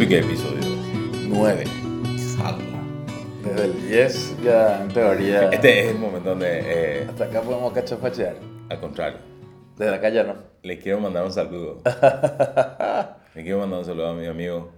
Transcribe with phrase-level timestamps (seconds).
[0.00, 0.60] vi qué episodio.
[1.28, 1.64] 9.
[3.44, 5.50] Desde el 10 ya en teoría.
[5.50, 8.36] Este es el momento donde, eh, Hasta acá podemos cachafachear.
[8.70, 9.18] al contrario,
[9.76, 10.36] Desde acá ya no.
[10.62, 11.82] le quiero mandar un saludo.
[13.34, 14.70] Le quiero mandar un saludo a mi amigo.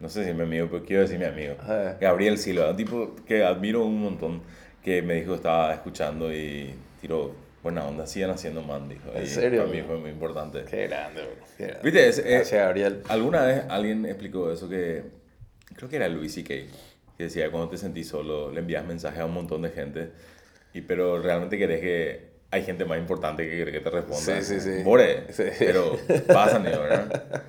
[0.00, 1.54] No sé si es mi amigo, pero quiero decir mi amigo.
[2.00, 4.40] Gabriel Silva, un tipo que admiro un montón,
[4.82, 7.32] que me dijo que estaba escuchando y tiró
[7.62, 8.06] buena onda.
[8.06, 9.10] Sigan haciendo man, dijo.
[9.14, 10.64] ¿En serio, Para mí fue muy importante.
[10.68, 11.30] Qué grande, bro.
[11.56, 11.82] Qué grande.
[11.84, 12.08] ¿Viste?
[12.08, 13.02] Es, eh, Gracias, Gabriel.
[13.08, 15.02] Alguna vez alguien explicó eso que
[15.76, 16.48] creo que era Luis C.K.
[16.48, 20.10] que decía cuando te sentís solo le envías mensajes a un montón de gente
[20.74, 24.20] y pero realmente querés que hay gente más importante que quiere que te responda.
[24.42, 24.82] Sí, sí, sí.
[24.84, 25.44] More, Sí.
[25.58, 26.68] pero pasa, ¿no?
[26.68, 27.42] ¿verdad?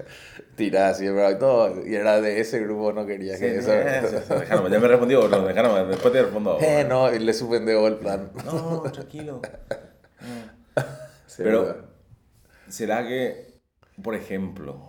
[0.56, 1.30] Tirá así, bro.
[1.30, 1.86] y todo.
[1.86, 3.74] Y era de ese grupo, no quería que Sí, eso.
[3.74, 6.58] eso, eso, déjame, ya me respondió otro, déjame, después te respondo.
[6.62, 8.32] Eh, no, y le suspendió el plan.
[8.46, 9.42] No, tranquilo.
[11.28, 11.94] Sí, Pero.
[12.70, 13.60] ¿será que,
[14.02, 14.80] por ejemplo,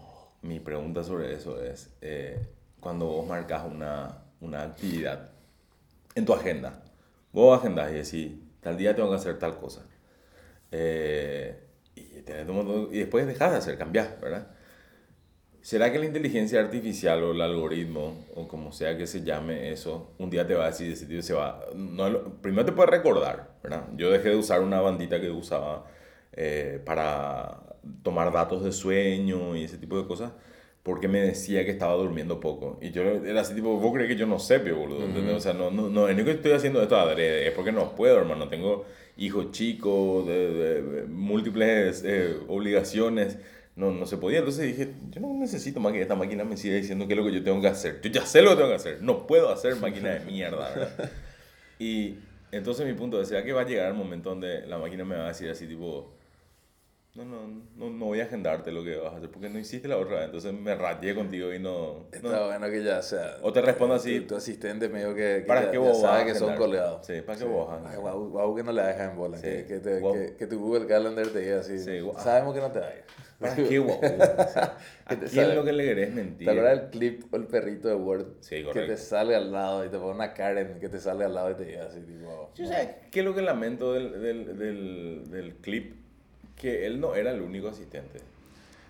[0.42, 2.38] mi pregunta sobre eso es, eh,
[2.80, 5.30] cuando vos marcas una, una actividad
[6.14, 6.82] en tu agenda,
[7.32, 9.82] vos agendas y decís, tal día tengo que hacer tal cosa,
[10.72, 11.58] eh,
[11.96, 14.48] y, tenés un montón- y después dejas de hacer, cambias, ¿verdad?
[15.64, 20.10] ¿Será que la inteligencia artificial o el algoritmo, o como sea que se llame eso,
[20.18, 21.64] un día te va a decir, ese tío se va...
[21.74, 23.84] No, primero te puede recordar, ¿verdad?
[23.96, 25.86] Yo dejé de usar una bandita que usaba
[26.34, 27.60] eh, para
[28.02, 30.32] tomar datos de sueño y ese tipo de cosas,
[30.82, 32.78] porque me decía que estaba durmiendo poco.
[32.82, 35.06] Y yo era así tipo, vos crees que yo no sé, pio, boludo.
[35.06, 35.34] ¿entendés?
[35.34, 38.18] O sea, no, no, no, es que estoy haciendo esto adrede, es porque no puedo,
[38.18, 38.50] hermano.
[38.50, 38.84] Tengo
[39.16, 43.38] hijos chicos, de, de- de múltiples eh, obligaciones.
[43.76, 44.38] No, no se podía.
[44.38, 47.24] Entonces dije, yo no necesito más que esta máquina me siga diciendo qué es lo
[47.24, 48.00] que yo tengo que hacer.
[48.02, 49.02] Yo ya sé lo que tengo que hacer.
[49.02, 51.10] No puedo hacer máquina de mierda, ¿verdad?
[51.76, 52.18] Y
[52.52, 55.16] entonces mi punto es, ¿será que va a llegar el momento donde la máquina me
[55.16, 56.08] va a decir así tipo,
[57.14, 59.86] no, no, no, no voy a agendarte lo que vas a hacer porque no hiciste
[59.86, 60.24] la otra vez.
[60.26, 62.08] Entonces me rayé contigo y no...
[62.12, 62.46] Está no.
[62.46, 63.36] bueno que ya, o sea.
[63.42, 66.22] O te respondo así, Tu, tu asistente medio que, que ¿Para qué vos vas sabe
[66.22, 67.06] a que son colgados.
[67.06, 69.36] Sí, ¿para qué vos vas a guau, guau que no le dejas en bola.
[69.36, 71.78] Sí, Que, que, te- que, que tu Google Calendar te diga así.
[71.78, 72.00] Sí.
[72.18, 73.04] Sabemos que no te vayas.
[73.38, 74.00] ¿Para qué, guau?
[75.06, 76.46] ¿A Que quién lo que le querés mentir?
[76.46, 78.26] ¿Te acuerdas del clip o el perrito de Word?
[78.40, 78.92] Sí, Que correcto.
[78.92, 81.54] te sale al lado y te pone una Karen que te sale al lado y
[81.54, 82.50] te diga así, tipo.
[82.56, 86.03] Yo sé, ¿qué es lo que lamento del, del, del, del clip?
[86.56, 88.20] Que él no era el único asistente.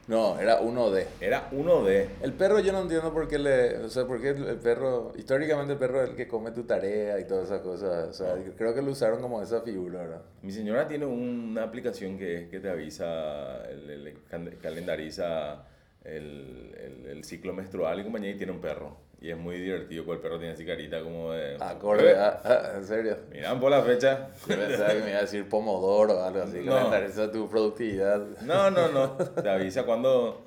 [0.06, 1.06] No, era uno de.
[1.18, 2.06] Era uno de...
[2.20, 3.78] El perro yo no entiendo por qué le...
[3.78, 5.12] O sea, por qué el perro...
[5.16, 8.08] Históricamente el perro es el que come tu tarea y todas esas cosas.
[8.10, 10.20] O sea, creo que lo usaron como esa figura, ¿verdad?
[10.42, 15.64] Mi señora tiene una aplicación que, que te avisa, el- can- calendariza
[16.04, 18.96] el, el, el ciclo menstrual y compañía y tiene un perro.
[19.20, 21.56] Y es muy divertido porque el perro tiene así carita como de...
[21.58, 22.40] Acorde a...
[22.44, 23.16] ah, ¿En serio?
[23.32, 24.28] Miran por la fecha.
[24.46, 26.60] Yo pensaba que me iba a decir pomodoro o algo así.
[26.62, 26.74] No.
[26.74, 28.20] Calendariza tu productividad.
[28.42, 29.12] No, no, no.
[29.16, 30.44] Te avisa cuando,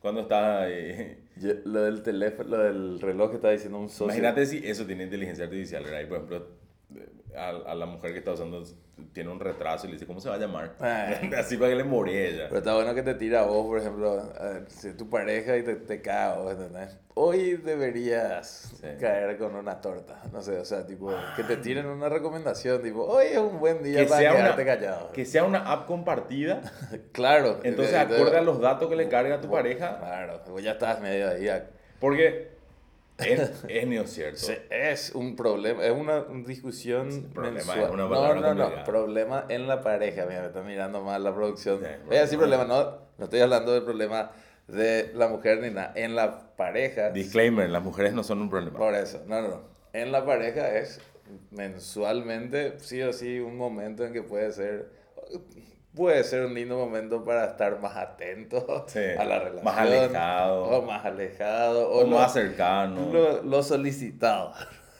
[0.00, 1.18] cuando estás ahí.
[1.36, 4.04] Yo- lo del teléfono, lo del reloj que estaba diciendo un socio.
[4.06, 6.00] Imagínate si eso tiene inteligencia artificial, ¿verdad?
[6.02, 6.46] Y por ejemplo,
[7.36, 8.62] a, a la mujer que está usando
[9.12, 10.72] tiene un retraso y le dice, ¿cómo se va a llamar?
[10.80, 11.10] Ah.
[11.38, 12.44] Así para que le more ella.
[12.48, 15.08] Pero está bueno que te tira a vos, por ejemplo, a ver, si es tu
[15.10, 16.98] pareja y te, te cae a vos, ¿entendés?
[17.18, 18.86] Hoy deberías Sí.
[19.00, 23.04] caer con una torta, no sé, o sea, tipo, que te tiren una recomendación, tipo,
[23.04, 25.12] hoy es un buen día Que para sea, quedarte una, callado.
[25.12, 26.60] que sea una app compartida,
[27.12, 27.60] Claro.
[27.64, 30.62] entonces eh, acorde a los datos que le carga a tu vos- pareja, Claro, vos
[30.62, 31.48] ya estás medio ahí.
[32.00, 32.55] porque
[33.18, 34.38] es, es neo cierto.
[34.38, 37.80] Sí, es un problema, es una discusión problema mensual.
[37.80, 40.26] es una no, no, no, problema en la pareja.
[40.26, 41.80] Mira, me está mirando mal la producción.
[41.80, 42.64] Sí, Voy a decir problema.
[42.64, 44.30] problema, no, no estoy hablando del problema
[44.68, 45.92] de la mujer ni nada.
[45.94, 48.78] En la pareja, Disclaimer, las mujeres no son un problema.
[48.78, 49.60] por eso, no, no, no.
[49.92, 51.00] En la pareja es
[51.50, 54.90] mensualmente, sí o sí, un momento en que puede ser,
[55.96, 59.64] puede ser un lindo momento para estar más atento Sí, a la relación.
[59.64, 60.62] más alejado.
[60.64, 61.90] O más alejado.
[61.90, 63.08] O, O lo- más cercano.
[63.12, 64.52] lo, lo solicitado,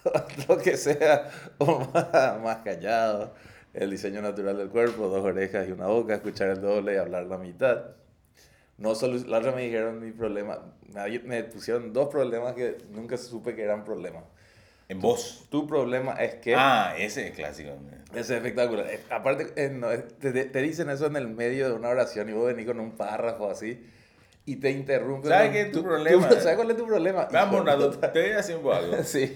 [0.48, 1.28] lo que sea,
[1.58, 3.34] o más, más callado.
[3.74, 7.24] El diseño natural del cuerpo, dos orejas y una boca, escuchar el doble y hablar
[7.26, 7.82] la mitad.
[8.78, 10.58] No solu- la otra me dijeron mi problema,
[10.92, 14.24] me, me pusieron dos problemas que nunca supe que eran problemas.
[14.88, 15.46] En voz.
[15.50, 16.54] Tu problema es que...
[16.56, 17.70] Ah, ese es clásico.
[18.12, 18.86] Ese es espectacular.
[18.88, 22.28] Eh, Aparte, eh, no, eh, te, te- dicen eso en el medio de una oración
[22.28, 23.84] y vos venís con un párrafo así
[24.44, 25.28] y te interrumpen.
[25.28, 26.30] ¿Sabes qué es tu tu- problema?
[26.30, 27.28] ¿Sabes cuál es tu problema?
[27.32, 28.12] Vamos, puta.
[28.12, 28.96] te voy a decir algo.
[29.02, 29.34] Sí.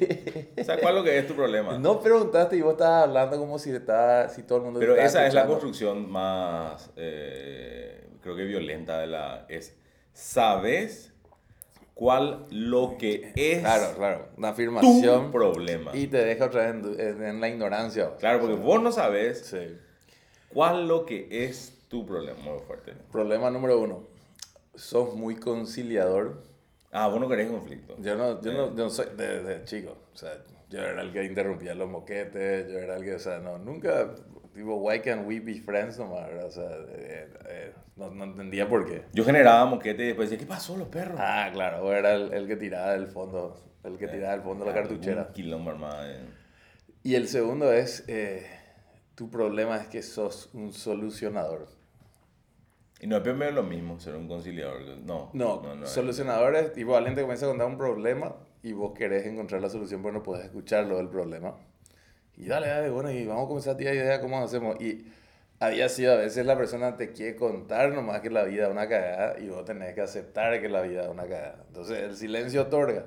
[0.64, 1.76] ¿Sabes cuál es lo que es tu problema?
[1.78, 5.26] No preguntaste y vos estabas hablando como si, estaba, si todo el mundo Pero esa
[5.26, 9.46] es la construcción más, eh, creo que violenta de la...
[9.48, 9.74] Es,
[10.12, 11.09] ¿sabes
[12.00, 14.28] cuál lo que es Claro, claro.
[14.38, 15.90] Una tu afirmación problema?
[15.94, 18.16] y te deja otra vez en, du- en- en la ignorancia.
[18.18, 19.76] Claro, porque vos no sabes Sí.
[20.48, 22.38] cuál lo que es tu problema.
[22.40, 22.94] Muy fuerte.
[23.12, 24.04] Problema número uno.
[24.74, 26.42] Sos muy conciliador
[26.92, 27.94] Ah, vos no querés conflicto.
[28.00, 29.96] Yo no, yo no, yo no soy de, de chico.
[30.12, 33.38] O sea, yo era el que interrumpía los moquetes, yo era el que, o sea,
[33.38, 34.10] no, nunca,
[34.54, 36.28] tipo, why can't we be friends nomás.
[36.44, 39.04] O sea, eh, eh, no, no entendía por qué.
[39.12, 41.16] Yo generaba moquete y después decía, ¿qué pasó los perros?
[41.18, 44.74] Ah, claro, era el, el que tiraba del fondo, el que tiraba del fondo la
[44.74, 45.26] cartuchera.
[45.28, 46.04] Un quilombo armado.
[46.10, 46.20] eh.
[47.02, 48.46] Y el segundo es, eh,
[49.14, 51.66] tu problema es que sos un solucionador.
[53.00, 54.82] Y no es primero lo mismo ser un conciliador.
[55.04, 55.86] No, No, no, no.
[55.86, 59.70] solucionador es tipo alguien te comienza a contar un problema y vos querés encontrar la
[59.70, 61.54] solución, pero no podés escucharlo del problema.
[62.40, 64.80] Y dale, dale, bueno, y vamos a comenzar a tirar ideas cómo hacemos.
[64.80, 65.04] Y
[65.58, 68.88] había sido a veces la persona te quiere contar nomás que la vida es una
[68.88, 71.64] cagada y vos tenés que aceptar que la vida es una cagada.
[71.68, 73.04] Entonces el silencio otorga.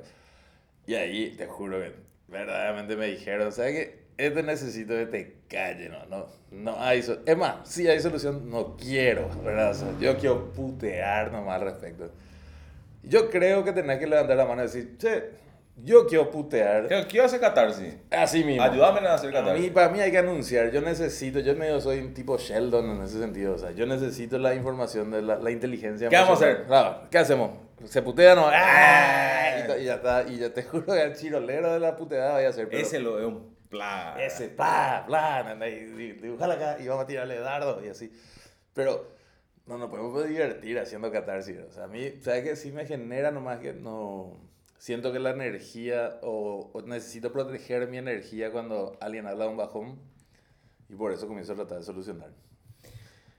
[0.85, 1.94] Y ahí te juro que
[2.27, 4.03] verdaderamente me dijeron, ¿sabes qué?
[4.18, 8.47] Este necesito que te calle, no, no, no hay so- Es más, si hay solución,
[8.51, 9.71] no quiero, ¿verdad?
[9.71, 12.12] O sea, yo quiero putear nomás al respecto.
[13.01, 15.24] Yo creo que tenés que levantar la mano y decir, che,
[15.75, 16.87] yo quiero putear.
[16.87, 17.95] ¿Qué, qué hace catarsis?
[18.11, 18.61] Así mismo.
[18.63, 19.71] Ayúdame a hacer A mí, catarsis.
[19.71, 23.19] para mí hay que anunciar, yo necesito, yo medio soy un tipo Sheldon en ese
[23.19, 26.09] sentido, o sea, yo necesito la información de la, la inteligencia.
[26.09, 26.67] ¿Qué vamos a emocional.
[26.67, 27.51] Claro, ¿qué hacemos?
[27.85, 28.49] ¿Se putea o no?
[28.51, 29.59] ¡Ah!
[29.63, 32.35] Y, to- y ya está, y ya te juro que el chirolero de la puteada
[32.35, 32.69] voy a hacer.
[32.69, 34.23] pero- Ese lo es un plaga.
[34.23, 34.49] ese,
[35.69, 38.11] y, y dibujala acá y vamos a tirarle dardo y así.
[38.73, 39.11] Pero
[39.65, 41.57] no nos podemos divertir haciendo catarsis.
[41.67, 42.55] O sea, a mí, ¿sabes qué?
[42.55, 44.39] Sí me genera nomás que no...
[44.83, 49.56] Siento que la energía, o, o necesito proteger mi energía cuando alguien habla de un
[49.56, 49.97] bajón
[50.89, 52.33] y por eso comienzo a tratar de solucionar.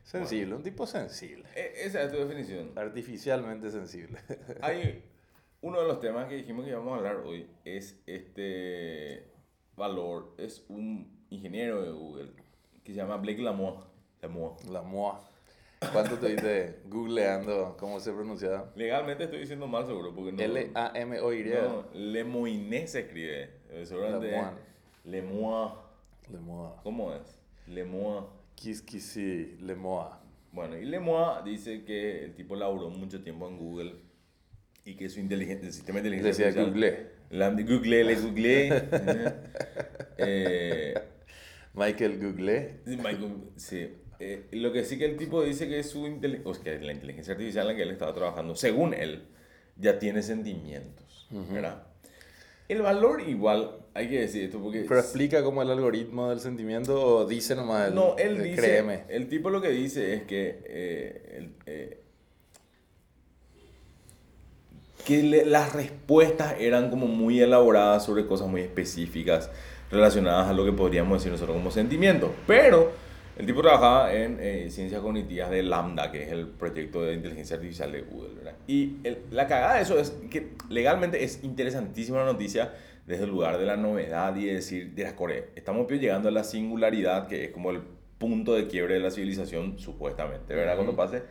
[0.05, 1.45] Sensible, un tipo sensible.
[1.55, 2.73] Esa es tu definición.
[2.77, 4.21] Artificialmente sensible.
[4.63, 5.05] Hay
[5.61, 9.31] uno de los temas que dijimos que íbamos a hablar hoy es este
[9.77, 12.33] valor, es un ingeniero de Google
[12.83, 13.85] que se llama Blake Lamoine.
[14.23, 14.57] Lamoine.
[14.71, 15.23] La MOA.
[15.93, 18.73] ¿Cuánto te viste googleando cómo se pronunciaba?
[18.77, 20.43] Legalmente estoy diciendo mal seguro porque no.
[20.43, 21.45] L-A-M-O-Y.
[21.45, 23.51] No, Lemoine se escribe.
[23.85, 24.31] Seguramente.
[24.31, 24.59] Lemoine.
[25.05, 25.85] Lemoine.
[26.31, 26.81] Le Moa.
[26.83, 27.39] ¿Cómo es?
[27.67, 28.27] Lemoine.
[28.55, 30.21] Kiskisi, Le Moa.
[30.53, 33.95] Bueno, y Lemoine dice que el tipo laburó mucho tiempo en Google
[34.85, 37.11] y que su inteligencia, el sistema de inteligencia Decía Google.
[37.31, 38.69] La, Google, le Google.
[40.19, 40.95] eh,
[41.75, 42.81] Michael Google.
[42.87, 43.91] Michael, sí.
[44.27, 46.03] Eh, lo que sí que el tipo dice que su
[46.45, 49.25] o sea, que la inteligencia artificial en la que él estaba trabajando, según él,
[49.77, 51.83] ya tiene sentimientos, ¿verdad?
[52.69, 54.87] El valor igual, hay que decir esto porque...
[54.89, 58.57] Pero explica cómo el algoritmo del sentimiento o dice nomás el, No, él el dice,
[58.63, 59.05] créeme.
[59.11, 62.01] el tipo lo que dice es que, eh, el- eh,
[65.05, 69.51] que le- las respuestas eran como muy elaboradas sobre cosas muy específicas
[69.91, 72.31] relacionadas a lo que podríamos decir nosotros como sentimientos.
[72.47, 72.93] Pero
[73.37, 77.57] el tipo trabajaba en eh, ciencias cognitivas de Lambda, que es el proyecto de inteligencia
[77.57, 78.35] artificial de Google.
[78.37, 78.55] ¿verdad?
[78.67, 82.73] Y el- la cagada de eso es que legalmente es interesantísima la noticia
[83.07, 86.29] desde el lugar de la novedad y de decir, de las Corea, estamos pues llegando
[86.29, 87.81] a la singularidad, que es como el
[88.19, 90.77] punto de quiebre de la civilización, supuestamente, ¿verdad?
[90.77, 91.23] Cuando pase.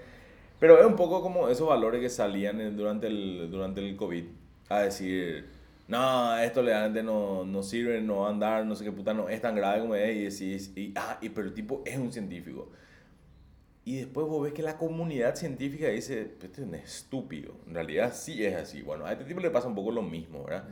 [0.60, 4.24] Pero es un poco como esos valores que salían durante el, durante el COVID
[4.70, 5.46] a decir,
[5.94, 9.30] no, esto legalmente no, no sirve, no va a andar, no sé qué puta, no
[9.30, 12.12] es tan grave como es, y decís, y, ah, y, pero el tipo es un
[12.12, 12.72] científico.
[13.86, 17.54] Y después vos ves que la comunidad científica dice, este es un estúpido.
[17.68, 18.82] En realidad sí es así.
[18.82, 20.70] Bueno, a este tipo le pasa un poco lo mismo, ¿verdad?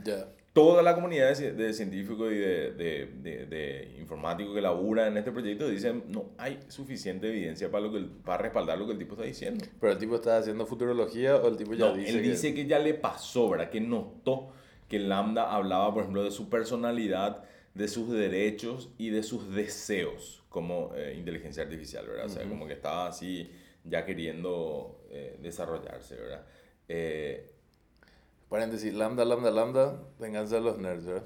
[0.54, 5.30] Toda la comunidad de, de científicos y de, de, de, informáticos que labura en este
[5.32, 9.14] proyecto dicen no hay suficiente evidencia para, lo que para respaldar lo que el tipo
[9.14, 9.64] está diciendo.
[9.80, 12.54] Pero el tipo está haciendo futurología o el tipo ya No, dice él que- dice
[12.54, 13.70] que ya le pasó, ¿verdad?
[13.70, 14.52] Que notó
[14.92, 20.44] que Lambda hablaba, por ejemplo, de su personalidad, de sus derechos y de sus deseos
[20.50, 22.26] como eh, inteligencia artificial, ¿verdad?
[22.26, 23.50] O sea, como que estaba así
[23.84, 26.44] ya queriendo eh, desarrollarse, ¿verdad?
[26.88, 27.48] Eh,
[28.50, 31.24] Paréntesis, lambda, lambda, lambda, venganza de los nerds, ¿verdad?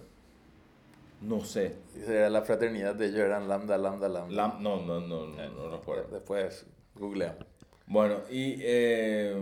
[1.22, 1.74] no sé.
[2.06, 4.32] Era la fraternidad de ellos, eran lambda, lambda, lambda.
[4.32, 6.08] Lam- no, no, no, no, no recuerdo.
[6.12, 7.36] Después, googlea.
[7.88, 9.34] Bueno, y eh,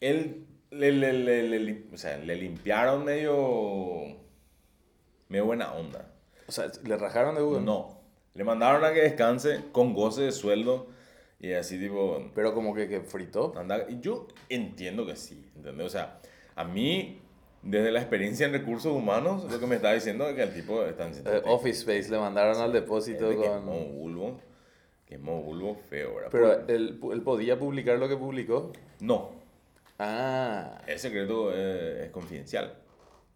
[0.00, 0.46] él
[0.76, 4.16] le, le, le, o sea, le limpiaron medio,
[5.28, 6.12] medio buena onda.
[6.46, 7.62] O sea, ¿le rajaron de Google?
[7.62, 8.00] No,
[8.34, 10.88] le mandaron a que descanse con goce de sueldo
[11.40, 13.52] y así tipo, Pero como que, que fritó.
[13.56, 15.86] anda, yo entiendo que sí, ¿entendés?
[15.86, 16.18] O sea,
[16.54, 17.20] a mí,
[17.62, 20.84] desde la experiencia en recursos humanos, lo que me está diciendo es que el tipo
[20.84, 23.42] está en Eh, Office Space le mandaron al depósito con...
[23.42, 24.40] quemó bulbo,
[25.06, 26.28] quemó bulbo feo, ¿verdad?
[26.30, 28.72] Pero él, él podía publicar lo que publicó.
[29.00, 29.45] no,
[29.98, 32.74] Ah, el secreto eh, es confidencial.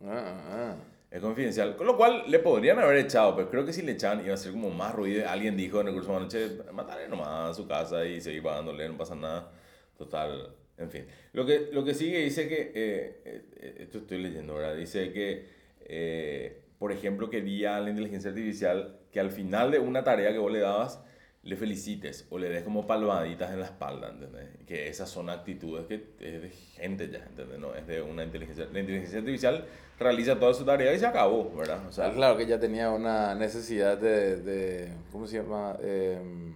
[0.04, 0.76] ah, ah.
[1.10, 4.24] Es confidencial, con lo cual le podrían haber echado, pero creo que si le echaban
[4.24, 5.28] iba a ser como más ruido.
[5.28, 8.96] Alguien dijo en recursos humanos, che, matarle nomás a su casa y seguir pagándole, no
[8.96, 9.50] pasa nada.
[9.98, 14.54] Total, En fin, lo que, lo que sigue dice que, eh, eh, esto estoy leyendo
[14.54, 15.46] ahora, dice que,
[15.80, 20.50] eh, por ejemplo, quería la inteligencia artificial que al final de una tarea que vos
[20.52, 21.02] le dabas,
[21.42, 24.48] le felicites o le des como palmaditas en la espalda, ¿entendés?
[24.66, 27.58] Que esas son actitudes que es de gente ya, ¿entendés?
[27.58, 28.66] No es de una inteligencia.
[28.72, 29.64] La inteligencia artificial
[29.98, 31.86] realiza toda su tarea y se acabó, ¿verdad?
[31.86, 35.76] O sea, claro que ya tenía una necesidad de, de ¿cómo se llama?
[35.82, 36.54] Em,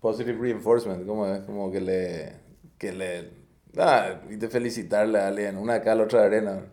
[0.00, 2.32] positive reinforcement, como es, como que le,
[2.78, 3.30] que le,
[3.78, 6.64] ah, y de felicitarle a alguien, una acá, la otra arena.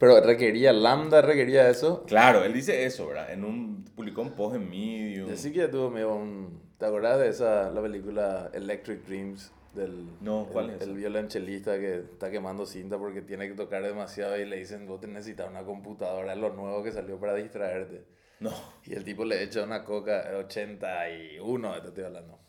[0.00, 2.04] Pero requería, Lambda requería eso.
[2.06, 3.30] Claro, él dice eso, ¿verdad?
[3.30, 5.30] En un, publicó un post en Medium.
[5.30, 9.52] Así que tuvo medio un, ¿te acordás de esa, la película Electric Dreams?
[9.74, 10.82] Del, no, ¿cuál el, es?
[10.82, 15.02] El violonchelista que está quemando cinta porque tiene que tocar demasiado y le dicen, vos
[15.02, 18.06] te necesitas una computadora, es lo nuevo que salió para distraerte.
[18.40, 18.52] No.
[18.86, 22.40] Y el tipo le echa una coca 81, te estoy hablando.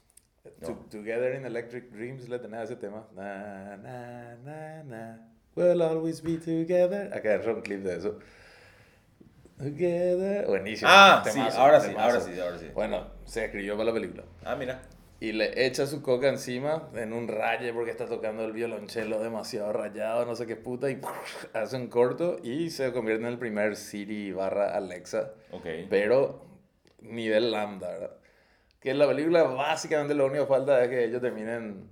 [0.90, 3.10] Together in Electric Dreams le tenés ese tema.
[3.14, 5.32] Na, na, na, na.
[5.56, 7.14] We'll always be together.
[7.14, 8.20] Acá es un clip de eso.
[9.58, 10.48] Together.
[10.48, 10.90] Buenísimo.
[10.92, 12.68] Ah, sí, ahora sí, ahora sí, ahora sí.
[12.74, 14.24] Bueno, se escribió para la película.
[14.44, 14.82] Ah, mira.
[15.20, 19.72] Y le echa su coca encima en un raye porque está tocando el violonchelo demasiado
[19.72, 21.00] rayado, no sé qué puta, y
[21.54, 25.34] hace un corto y se convierte en el primer Siri barra Alexa.
[25.52, 25.68] Ok.
[25.92, 26.44] Pero
[27.02, 28.12] nivel lambda, ¿verdad?
[28.80, 31.92] Que en la película básicamente lo único que falta es que ellos terminen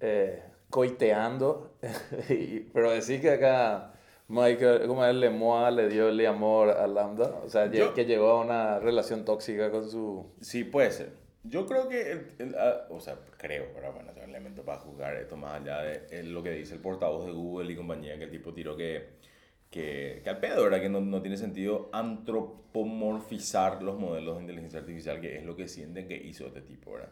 [0.00, 1.72] eh, coiteando.
[2.72, 3.92] pero decir que acá
[4.28, 8.30] Michael, como él Lemoa le dio el amor a Lambda, o sea, Yo- que llegó
[8.30, 10.26] a una relación tóxica con su...
[10.40, 11.12] Sí, puede ser.
[11.44, 15.16] Yo creo que, el- el- ah, o sea, creo, pero bueno, tengo elemento para juzgar
[15.16, 18.30] esto más allá de lo que dice el portavoz de Google y compañía, que el
[18.30, 19.16] tipo tiró que,
[19.70, 20.80] que, que al pedo, ¿verdad?
[20.82, 25.68] Que no, no tiene sentido antropomorfizar los modelos de inteligencia artificial, que es lo que
[25.68, 27.10] sienten que hizo este tipo, ¿verdad?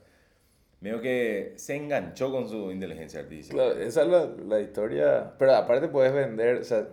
[0.81, 3.57] Medio que se enganchó con su inteligencia artificial.
[3.57, 6.87] Claro, esa es la, la historia, pero aparte puedes vender, o sea,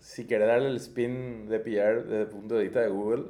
[0.00, 3.24] si quieres darle el spin de PR desde el punto de vista de Google,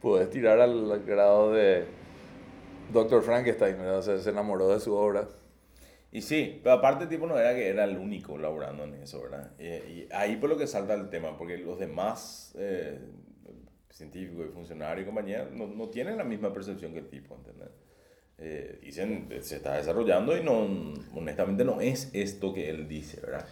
[0.00, 1.84] puedes tirar al grado de
[2.92, 3.22] Dr.
[3.22, 3.98] Frankenstein, ¿verdad?
[3.98, 5.28] o sea, se enamoró de su obra.
[6.12, 9.52] Y sí, pero aparte tipo no era que era el único laborando en eso, ¿verdad?
[9.60, 12.98] Y, y ahí por lo que salta el tema, porque los demás eh,
[13.90, 17.68] científicos y funcionarios y compañía no, no tienen la misma percepción que el tipo, ¿entendés?
[18.40, 23.44] Eh, dicen, se está desarrollando y no, honestamente no es esto que él dice, ¿verdad?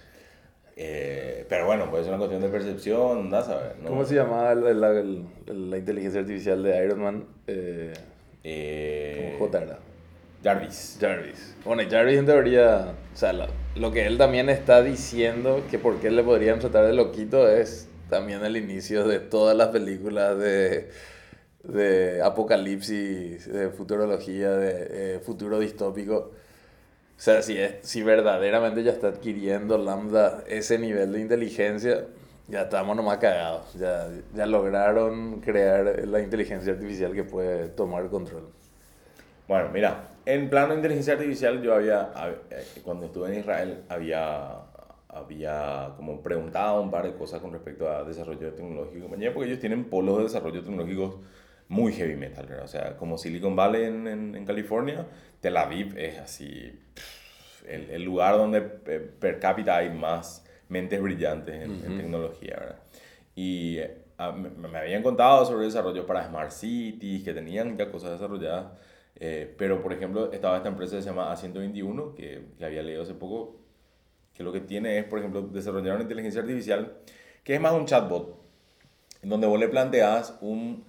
[0.76, 3.42] Eh, pero bueno, puede ser una cuestión de percepción, ¿no?
[3.42, 3.72] ¿Sabes?
[3.82, 4.80] No, ¿Cómo se llamaba el-
[5.70, 7.24] la inteligencia artificial de Iron Man?
[7.46, 7.92] Eh,
[8.44, 9.78] Eh, ¿Cómo J era?
[10.42, 10.96] Jarvis.
[11.00, 11.56] Jarvis.
[11.64, 15.98] Bueno, Jarvis en teoría, o sea, lo, lo que él también está diciendo, que por
[16.00, 20.88] qué le podrían tratar de loquito, es también el inicio de todas las películas de,
[21.68, 26.32] de apocalipsis, de futurología, de eh, futuro distópico.
[27.16, 32.06] O sea, si, es, si verdaderamente ya está adquiriendo Lambda ese nivel de inteligencia,
[32.48, 33.74] ya estamos nomás cagados.
[33.74, 38.52] Ya, ya lograron crear la inteligencia artificial que puede tomar control.
[39.46, 43.84] Bueno, mira, en plano de inteligencia artificial yo había, hab- eh, cuando estuve en Israel,
[43.88, 44.60] había,
[45.08, 49.84] había como preguntado un par de cosas con respecto a desarrollo tecnológico porque ellos tienen
[49.88, 51.16] polos de desarrollo tecnológicos
[51.68, 52.64] muy heavy metal, ¿verdad?
[52.64, 55.06] O sea, como Silicon Valley en, en, en California,
[55.40, 61.00] Tel Aviv es así, pff, el, el lugar donde eh, per cápita hay más mentes
[61.00, 62.78] brillantes en, en tecnología, ¿verdad?
[63.34, 67.90] Y eh, ah, me, me habían contado sobre desarrollo para Smart Cities, que tenían ya
[67.90, 68.72] cosas desarrolladas,
[69.16, 73.02] eh, pero por ejemplo estaba esta empresa que se llama A121, que, que había leído
[73.02, 73.60] hace poco,
[74.32, 76.96] que lo que tiene es, por ejemplo, desarrollar una inteligencia artificial,
[77.42, 78.40] que es más un chatbot,
[79.22, 80.84] en donde vos le planteas un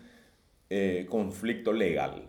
[0.70, 2.28] eh, conflicto legal.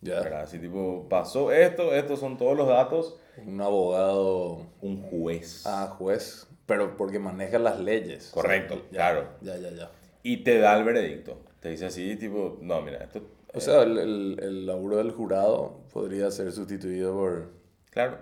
[0.00, 0.20] Ya.
[0.20, 0.42] ¿verdad?
[0.42, 5.62] Así tipo, pasó esto, estos son todos los datos, Un abogado, un juez.
[5.66, 8.30] ah, juez, pero porque maneja las leyes.
[8.32, 9.28] Correcto, O sea, ya, claro.
[9.40, 9.90] Ya, ya, ya.
[10.22, 11.38] Y te da el veredicto.
[11.60, 13.22] Te dice así, tipo, no, mira, esto...
[13.54, 17.52] O sea, el, el, el laburo del jurado podría ser sustituido por...
[17.90, 18.18] Claro.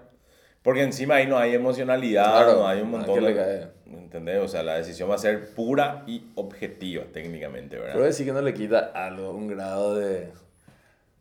[0.63, 3.69] Porque encima ahí no hay emocionalidad, Claro, no hay un ¿a montón le cae?
[3.87, 4.41] ¿Entendés?
[4.41, 7.95] O sea, la decisión va a ser pura y objetiva técnicamente, ¿verdad?
[7.95, 10.29] Pero decir que no le quita algo, un grado de...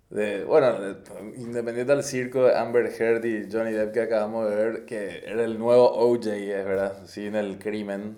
[0.10, 0.96] de bueno, de-
[1.38, 5.44] independiente del circo de Amber Heard y Johnny Depp que acabamos de ver, que era
[5.44, 8.18] el nuevo OJ, es verdad, sin el crimen.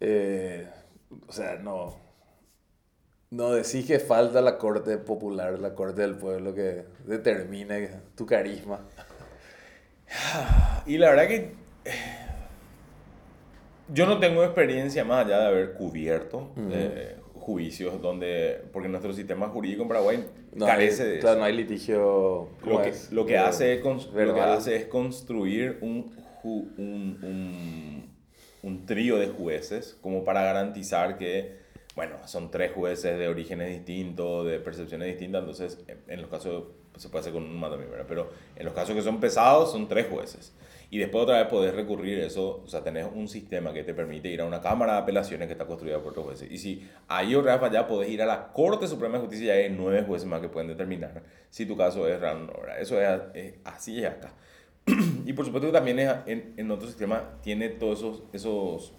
[0.00, 0.66] Eh,
[1.28, 1.98] o sea, no...
[3.30, 8.80] No decís que falta la corte popular, la corte del pueblo que determine tu carisma.
[10.86, 11.52] Y la verdad que
[11.84, 11.92] eh,
[13.88, 19.48] yo no tengo experiencia más allá de haber cubierto eh, juicios donde, porque nuestro sistema
[19.48, 20.24] jurídico en Paraguay
[20.54, 21.20] No carece de eso.
[21.22, 22.48] claro, no hay litigio.
[22.60, 26.14] ¿cómo Lo que, lo que hace es lo que hace es construir un,
[26.44, 28.10] un, un,
[28.62, 31.58] un trío de jueces como para garantizar que,
[31.96, 36.64] bueno, son tres jueces de orígenes distintos, de percepciones distintas, entonces en, en los casos
[36.96, 38.06] se puede hacer con un también, ¿verdad?
[38.08, 40.54] Pero en los casos que son pesados son tres jueces.
[40.92, 44.28] Y después otra vez podés recurrir eso, o sea, tenés un sistema que te permite
[44.28, 46.50] ir a una cámara de apelaciones que está construida por otros jueces.
[46.50, 49.64] Y si ahí otra vez allá podés ir a la Corte Suprema de Justicia y
[49.64, 52.74] hay nueve jueces más que pueden determinar si tu caso es real o no.
[52.78, 54.34] Eso es, es- así es acá.
[55.26, 58.94] y por supuesto que también es, en, en otro sistema tiene todos esos, esos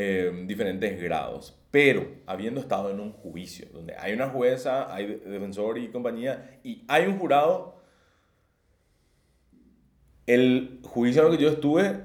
[0.00, 1.58] eh, diferentes grados.
[1.70, 6.60] Pero habiendo estado en un juicio donde hay una jueza, hay de- defensor y compañía,
[6.64, 7.82] y hay un jurado,
[10.26, 12.00] el juicio en el que yo estuve,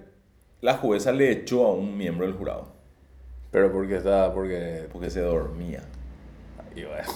[0.62, 2.74] la jueza le echó a un miembro del jurado
[3.52, 4.88] Pero porque está, porque.
[4.92, 5.84] porque se dormía.
[6.76, 7.10] Y bueno.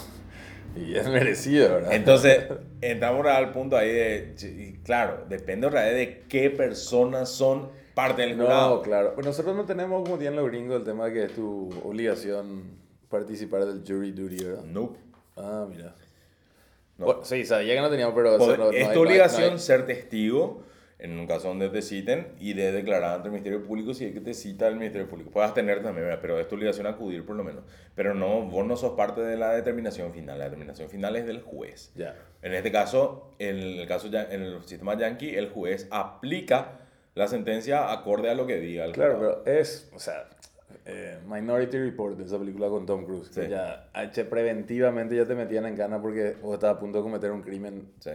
[0.76, 1.94] Y es merecido, ¿verdad?
[1.94, 2.44] Entonces,
[2.82, 8.44] entramos al punto ahí de, y claro, depende de qué personas son parte del No,
[8.46, 8.82] jurado.
[8.84, 9.14] claro.
[9.16, 12.64] Pues nosotros no tenemos, como tienen los gringos, el tema de que es tu obligación
[13.10, 14.64] participar del jury duty, ¿verdad?
[14.64, 15.00] Nope.
[15.36, 15.96] Ah, mira.
[16.98, 17.06] No.
[17.06, 18.38] Bueno, sí, sabía que no teníamos, pero...
[18.38, 20.64] Pod- no- no es hay- tu no hay- obligación no hay- ser testigo
[21.00, 24.14] en un caso donde te citen y de declarar ante el Ministerio Público si es
[24.14, 25.30] que te cita el Ministerio Público.
[25.30, 27.64] Puedes tener también, pero es tu obligación acudir por lo menos.
[27.94, 30.40] Pero no, vos no sos parte de la determinación final.
[30.40, 31.92] La determinación final es del juez.
[31.96, 32.16] Ya.
[32.42, 36.80] En este caso, en el caso ya- en el sistema yankee, el juez aplica
[37.18, 39.42] la sentencia acorde a lo que diga el Claro, jurado.
[39.44, 40.28] pero es, o sea,
[40.86, 43.50] eh, Minority Report, esa película con Tom Cruise, que Sí.
[43.50, 47.32] ya H, preventivamente ya te metían en cana porque vos estabas a punto de cometer
[47.32, 47.92] un crimen.
[48.00, 48.12] Sí.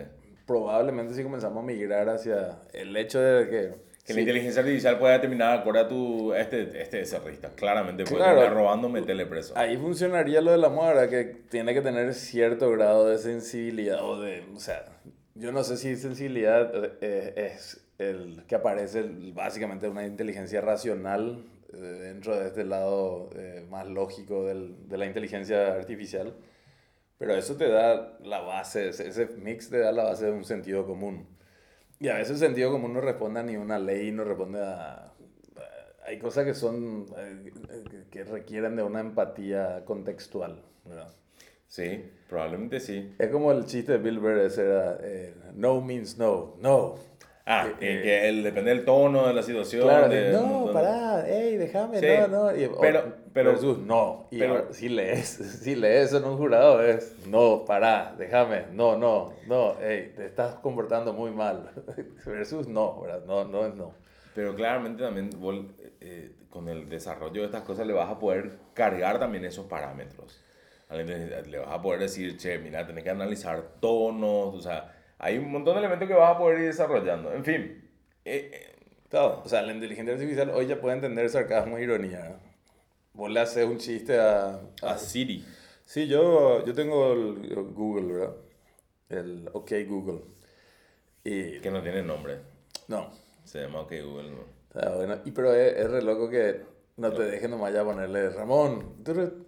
[0.46, 3.92] Probablemente si comenzamos a migrar hacia el hecho de que...
[4.04, 6.34] Que sí, la inteligencia artificial pueda determinar acorde a tu...
[6.34, 7.50] Este, este es cerrista.
[7.54, 8.50] Claramente puede Claro.
[8.52, 9.56] robando, meterle preso.
[9.56, 14.44] Ahí funcionaría lo de la que tiene que tener cierto grado de sensibilidad o de,
[14.54, 14.86] o sea,
[15.36, 19.02] yo no sé si sensibilidad eh, es el que aparece
[19.34, 25.06] básicamente una inteligencia racional eh, dentro de este lado eh, más lógico del- de la
[25.06, 26.34] inteligencia artificial,
[27.18, 30.86] pero eso te da la base, ese, mix te da la base de un sentido
[30.86, 31.26] común.
[32.00, 35.12] Y a veces el sentido común no responde a ni una ley, no responde a...
[36.04, 37.06] Hay cosas que son...
[37.16, 37.52] eh,
[37.90, 41.08] que- que requieren de una empatía contextual, ¿verdad?
[41.68, 43.14] Sí, probablemente sí.
[43.18, 44.98] Es como el chiste de Bill Burr, ese era...
[45.00, 46.96] eh, no means no, no.
[47.44, 49.82] Ah, Eh, que el, depende del tono de la situación.
[49.82, 52.56] Claro, de- no, de- pará, hey, déjame, Sí, no, no.
[52.56, 54.28] Y, pero- o- pero- versus no.
[54.30, 55.28] Y pero- ahora, si lees,
[55.62, 60.54] si lees en un jurado es, no, pará, déjame, no, no, no, hey, te estás
[60.56, 61.70] comportando muy mal.
[62.24, 63.24] Versus no, ¿verdad?
[63.26, 63.92] No, no es no.
[64.36, 65.56] Pero claramente también vos,
[66.00, 70.40] eh, con el desarrollo de estas cosas le vas a poder cargar también esos parámetros.
[70.90, 75.50] Le vas a poder decir, che, mira, tenés que analizar tonos, o sea, hay un
[75.50, 77.32] montón de elementos que vas a poder ir desarrollando.
[77.32, 77.88] En fin,
[78.24, 78.76] eh, eh,
[79.08, 79.42] Todo.
[79.44, 82.36] O sea, la inteligencia artificial hoy ya puede entender sarcasmo e ironía.
[83.14, 84.60] Vos le haces un chiste a...
[84.82, 85.44] a Siri.
[85.84, 88.36] Sí, yo, yo tengo el Google, ¿verdad?
[89.10, 90.20] El OK Google.
[91.24, 91.60] Y...
[91.60, 92.38] que no tiene nombre.
[92.88, 93.10] No.
[93.44, 94.30] Se llama OK Google.
[94.30, 94.44] ¿no?
[94.74, 95.18] Está bueno.
[95.24, 96.62] Y pero es, es re loco que
[96.96, 98.96] no te dejen nomás ya ponerle Ramón.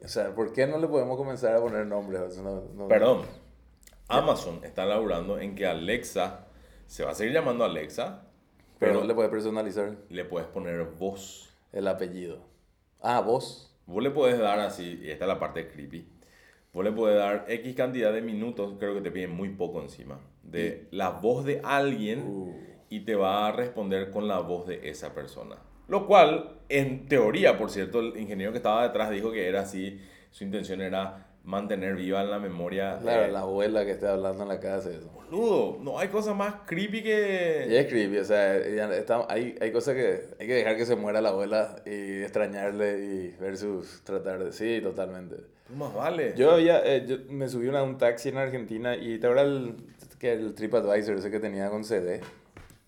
[0.05, 2.37] O sea, ¿por qué no le podemos comenzar a poner nombres?
[2.39, 3.23] No- no- Perdón.
[4.09, 6.47] Amazon está laburando en que Alexa
[6.87, 8.27] se va a seguir llamando Alexa,
[8.79, 11.51] Pero pero le puedes personalizar le puedes poner voz.
[11.73, 12.47] el apellido.
[13.01, 13.75] Ah, vos.
[13.87, 16.09] Vos le puedes dar así, y esta es la parte creepy.
[16.73, 20.21] Vos le puedes dar X cantidad de minutos, creo que te piden muy poco encima,
[20.43, 22.55] de la voz de alguien Uh.
[22.91, 25.57] y te va a responder con la voz de esa persona.
[25.89, 30.01] Lo cual, en teoría, por cierto, el ingeniero que estaba detrás dijo que era así,
[30.31, 32.99] su intención era mantener viva en la memoria.
[33.01, 34.91] Claro, eh, la abuela que está hablando en la casa.
[34.91, 35.09] Eso.
[35.11, 37.79] Boludo, no hay cosa más creepy Y que...
[37.81, 41.21] es creepy, o sea, está- hay, hay cosas que hay que dejar que se muera
[41.21, 44.53] la abuela y extrañarle y versus tratar de...
[44.53, 45.37] Sí, totalmente.
[45.77, 46.35] Más vale.
[46.37, 49.75] Yo había, eh, yo me subí a un taxi en Argentina y te acuerdas el,
[50.19, 52.21] que el TripAdvisor ese que tenía con CD.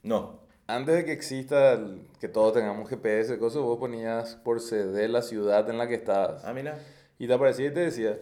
[0.02, 0.40] No.
[0.68, 5.22] Antes de que exista el- que todos tengamos GPS, cosas, vos ponías por CD la
[5.22, 6.44] ciudad en la que estabas.
[6.44, 6.78] Ah, mira.
[7.18, 8.18] Y te aparecía y te decía.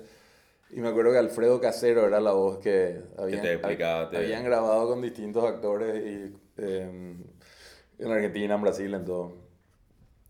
[0.77, 4.43] Y me acuerdo que Alfredo Casero era la voz que habían, te explicaba, te- habían
[4.45, 7.17] grabado con distintos actores y, eh,
[8.01, 9.37] en Argentina, en Brasil, en todo.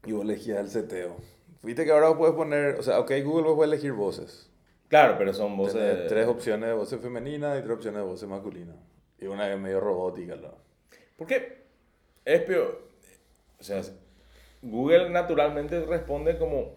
[0.04, 1.16] Y vos elegías el seteo.
[1.62, 4.50] Viste que ahora vos puedes poner, o sea, ok, Google vos puedes elegir voces.
[4.88, 5.80] Claro, pero son voces...
[5.80, 8.76] Tenés tres opciones de voces femeninas y tres opciones de voces masculinas.
[9.18, 10.36] Y una es medio robótica.
[10.36, 10.50] ¿no?
[11.16, 11.64] ¿Por qué?
[12.26, 12.82] Es peor.
[13.58, 13.80] O sea,
[14.60, 16.74] Google naturalmente responde como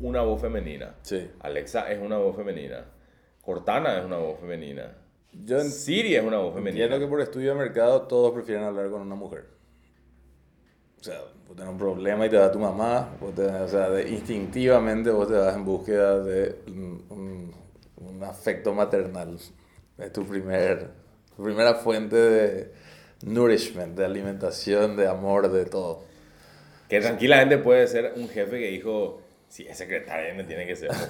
[0.00, 0.94] una voz femenina.
[1.02, 1.30] Sí.
[1.40, 2.84] Alexa es una voz femenina.
[3.42, 4.96] Cortana es una voz femenina.
[5.32, 6.84] Yo Siri es una voz femenina.
[6.84, 9.44] entiendo que por estudio de mercado todos prefieren hablar con una mujer.
[11.00, 13.88] O sea, vos tenés un problema y te va tu mamá, vos tenés- o sea,
[13.90, 19.38] de- instintivamente vos te vas en búsqueda de un afecto maternal.
[19.98, 20.88] Es tu, primer,
[21.36, 22.72] tu primera fuente de
[23.24, 26.02] nourishment, de alimentación, de amor, de todo.
[26.88, 30.90] Que tranquilamente puede ser un jefe que dijo, si es secretaria no tiene que ser.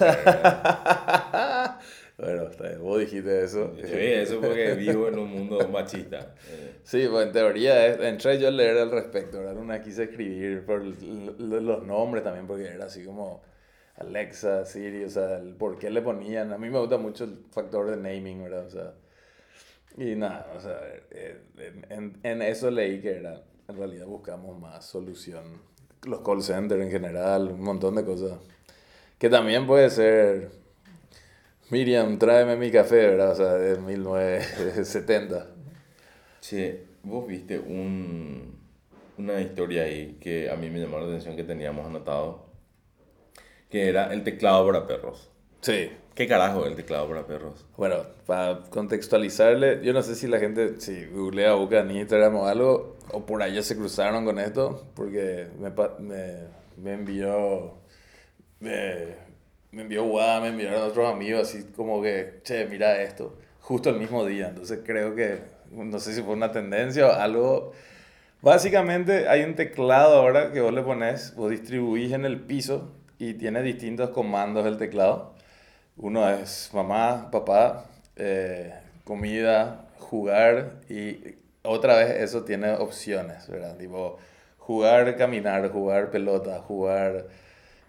[2.18, 3.74] Bueno, está bien, vos dijiste eso.
[3.76, 6.34] Yo vi eso porque vivo en un mundo machista.
[6.50, 9.56] Eh, Sí, pues en teoría es- entré yo a leer al respecto, ¿verdad?
[9.56, 13.40] Una quise escribir por los nombres también, porque era así como
[13.96, 16.52] Alexa, Siri, o sea, el por qué le ponían.
[16.52, 18.66] A mí me gusta mucho el factor de naming, ¿verdad?
[18.66, 18.92] O sea,
[19.96, 20.78] y nada, o sea,
[21.10, 25.62] eh, en, en- en eso leí que era, en realidad buscamos más solución.
[26.04, 28.38] Los call centers en general, un montón de cosas.
[29.18, 30.50] Que también puede ser,
[31.70, 33.32] Miriam, tráeme mi café, ¿verdad?
[33.32, 35.46] O sea, de 1970.
[36.40, 38.58] Che, vos viste un,
[39.18, 42.46] una historia ahí que a mí me llamó la atención que teníamos anotado,
[43.68, 45.30] que era el teclado para perros.
[45.60, 47.64] Sí, ¿Qué carajo el teclado para perros?
[47.78, 47.96] Bueno,
[48.26, 52.98] para contextualizarle, yo no sé si la gente, si googlea Buca en Instagram o algo,
[53.10, 55.70] o por allá se cruzaron con esto, porque me,
[56.00, 56.34] me,
[56.76, 57.72] me envió,
[58.58, 59.14] me,
[59.72, 63.96] me envió Wada, me enviaron otros amigos, así como que, che, mira esto, justo el
[63.96, 64.48] mismo día.
[64.48, 65.38] Entonces creo que,
[65.70, 67.72] no sé si fue una tendencia o algo.
[68.42, 73.34] Básicamente hay un teclado ahora que vos le pones, vos distribuís en el piso y
[73.34, 75.39] tiene distintos comandos el teclado.
[75.96, 77.84] Uno es mamá, papá,
[78.16, 78.72] eh,
[79.04, 83.76] comida, jugar y otra vez eso tiene opciones, ¿verdad?
[83.76, 84.18] Tipo
[84.58, 87.26] jugar, caminar, jugar pelota, jugar...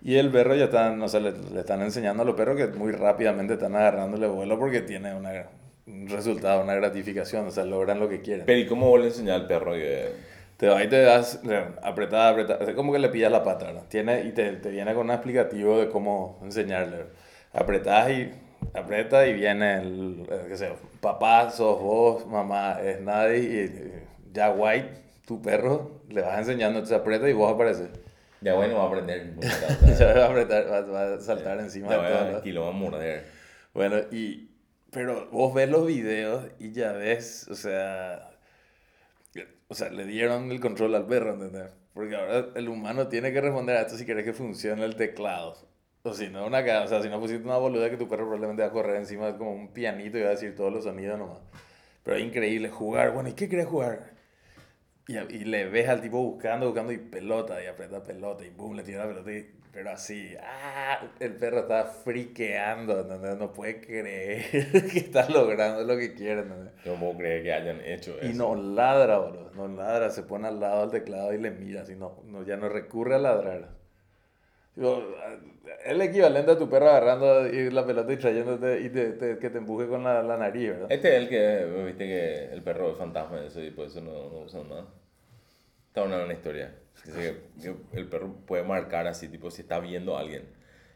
[0.04, 2.68] Y el perro ya están, o sea, le, le están enseñando a los perros que
[2.68, 5.46] muy rápidamente están agarrándole vuelo porque tiene una,
[5.86, 8.46] un resultado, una gratificación, o sea, logran lo que quieren.
[8.48, 10.10] Pero ¿y cómo vos le enseñás al perro que...
[10.58, 11.40] Te va y te das
[11.82, 12.66] apretada, apretada.
[12.70, 13.84] Es como que le pillas la pata, ¿verdad?
[13.90, 16.98] Tiene, y te, te viene con un explicativo de cómo enseñarle.
[16.98, 17.12] ¿verdad?
[17.54, 18.32] Apretás y
[18.74, 23.38] aprieta y viene el, qué sé, yo, papá, sos vos, mamá, es nadie.
[23.66, 24.92] Y ya White,
[25.26, 27.90] tu perro, le vas enseñando, te aprieta y vos apareces.
[28.42, 29.36] Ya bueno, va a aprender.
[30.00, 32.32] Ya va a apretar, va, va a saltar encima de todo.
[32.32, 32.38] ¿no?
[32.38, 33.26] aquí lo va a morder.
[33.74, 34.50] Bueno, y.
[34.92, 38.32] Pero vos ves los videos y ya ves, o sea.
[39.68, 41.72] O sea, le dieron el control al perro, ¿entendés?
[41.94, 45.56] Porque ahora el humano tiene que responder a esto si querés que funcione el teclado.
[46.04, 48.64] O si no, una o sea, si no pusiste una boluda que tu perro probablemente
[48.64, 51.38] va a correr encima como un pianito y va a decir todos los sonidos nomás.
[52.04, 53.12] Pero es increíble jugar.
[53.12, 54.12] Bueno, ¿y qué querés jugar?
[55.08, 58.76] Y, y le ves al tipo buscando, buscando y pelota, y aprieta pelota, y boom,
[58.78, 61.00] le tira la pelota, y- pero así, ¡ah!
[61.20, 63.38] El perro está friqueando, ¿entendés?
[63.38, 64.44] No puede creer
[64.92, 68.30] que está logrando lo que quiere, no puedo creer que hayan hecho eso.
[68.30, 71.82] Y no ladra, boludo, no ladra, se pone al lado del teclado y le mira,
[71.84, 73.81] así, no, no, ya no recurre a ladrar.
[74.76, 75.04] Digo,
[75.86, 79.50] el equivalente a tu perro agarrando y la pelota y trayéndote y te, te- que
[79.50, 80.92] te empuje con la, la nariz, ¿verdad?
[80.92, 84.00] Este es el que, viste que el perro es fantasma de eso y por eso
[84.02, 84.86] no, no usan nada.
[85.88, 86.74] Está una buena historia.
[87.04, 90.44] Que, que el perro puede marcar así, tipo, si está viendo a alguien.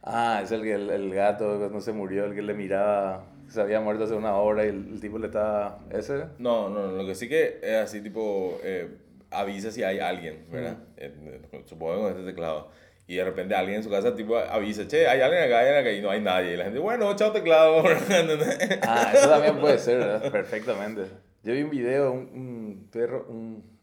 [0.03, 3.59] Ah, es el, que- el, el gato cuando se murió, el que le miraba, se
[3.59, 5.79] había muerto hace una hora y el, el tipo le estaba...
[5.89, 6.25] ¿Ese?
[6.37, 8.87] No, no, lo que sí que es así, tipo, eh,
[9.31, 10.77] avisa si hay alguien, ¿verdad?
[10.95, 12.69] Eh, eh, supongo con este teclado.
[13.07, 15.81] Y de repente alguien en su casa, tipo, avisa, che, hay alguien acá, hay alguien
[15.81, 16.53] acá, y no hay nadie.
[16.53, 17.83] Y la gente, bueno, chao teclado.
[18.81, 20.31] Ah, eso también puede ser, ¿verdad?
[20.31, 21.03] Perfectamente.
[21.43, 23.75] Yo vi un video, un, un perro, un...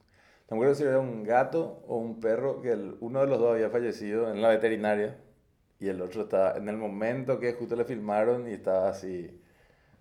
[0.50, 3.54] No me acuerdo si era un gato o un perro, que uno de los dos
[3.54, 5.16] había fallecido en la veterinaria
[5.82, 9.40] y el otro estaba, en el momento que justo le filmaron y estaba así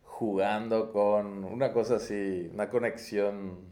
[0.04, 3.72] jugando con una cosa así, una conexión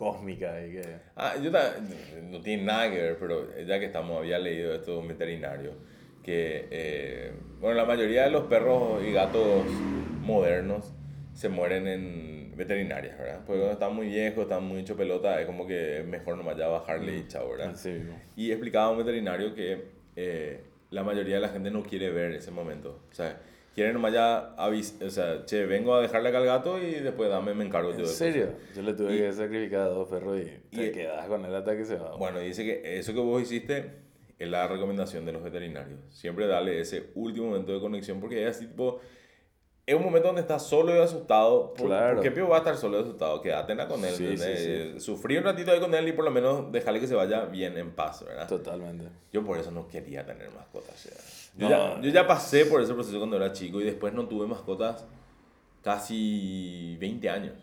[0.00, 0.82] cósmica y que...
[1.14, 1.74] Ah, yo ta-
[2.22, 5.72] no tiene nada que ver, pero ya que estamos, había leído esto de un veterinario,
[6.24, 9.66] que, eh, bueno, la mayoría de los perros y gatos
[10.22, 10.94] modernos
[11.34, 13.40] se mueren en veterinarias, ¿verdad?
[13.46, 16.56] Porque cuando están muy viejos, están muy hecho pelota, es como que es mejor nomás
[16.56, 17.74] ya bajarle y chao, ¿verdad?
[17.84, 18.18] Mismo.
[18.36, 19.84] Y explicaba un veterinario que
[20.16, 20.60] eh,
[20.90, 23.02] la mayoría de la gente no quiere ver ese momento.
[23.10, 23.38] O sea,
[23.74, 27.30] quieren nomás ya avisar, o sea, che, vengo a dejarle acá al gato y después
[27.30, 28.48] dame, me encargo yo ¿En serio?
[28.74, 31.54] Yo le tuve Y- que sacrificar a dos perros y te y- quedas con él
[31.54, 32.16] hasta que se va.
[32.16, 33.90] Bueno, dice que eso que vos hiciste
[34.38, 36.00] es la recomendación de los veterinarios.
[36.10, 39.00] Siempre darle ese último momento de conexión porque es así tipo...
[39.86, 41.74] es un momento donde estás solo y asustado.
[41.74, 42.14] ¿Por, Claro.
[42.14, 43.42] ¿por qué Pío va a estar solo y asustado?
[43.42, 44.14] Quédate con él.
[44.14, 44.58] Sí, ¿entendés?
[44.58, 44.70] sí, sí.
[44.96, 47.44] Eh, Sufrí un ratito ahí con él y por lo menos dejarle que se vaya
[47.46, 48.48] bien en paz, ¿verdad?
[48.48, 49.04] Totalmente.
[49.32, 51.04] Yo por eso no quería tener mascotas.
[51.04, 51.10] ya.
[51.60, 51.96] Yo, No.
[51.96, 55.04] ya, yo ya pasé por ese proceso cuando era chico y después no tuve mascotas
[55.82, 57.54] casi 20 años.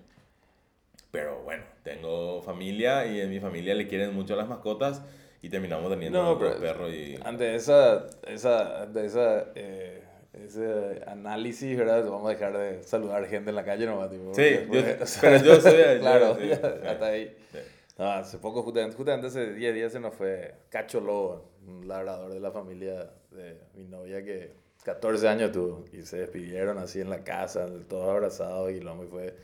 [1.12, 5.02] Pero bueno, tengo familia y en mi familia le quieren mucho a las mascotas
[5.42, 7.18] y terminamos teniendo No, pero- perros y...
[7.24, 12.04] Ante esa, esa, ante esa, eh, ese análisis, ¿verdad?
[12.06, 14.08] Vamos a dejar de saludar gente en la calle, ¿no?
[14.10, 16.88] Tipo, Sí, yo- o sea, pero yo soy claro, sí, ya, sí.
[16.88, 17.36] hasta ahí.
[17.52, 17.60] Sí.
[17.98, 22.34] No, hace poco, justamente, justamente hace 10 días se nos fue Cacho Lobo, un labrador
[22.34, 24.54] de la familia de mi novia que
[24.84, 29.08] 14 años tuvo y se despidieron así en la casa, todos abrazados y lo y
[29.08, 29.36] fue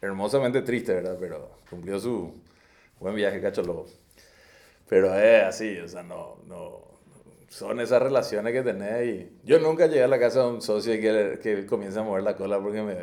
[0.00, 1.16] hermosamente triste, ¿verdad?
[1.20, 2.34] Pero cumplió su
[2.98, 3.86] buen viaje Cacho Lobo.
[4.88, 6.90] Pero es así, o sea, no, no,
[7.48, 10.94] son esas relaciones que tenés y yo nunca llegué a la casa de un socio
[10.94, 12.96] y que, que comienza a mover la cola porque me...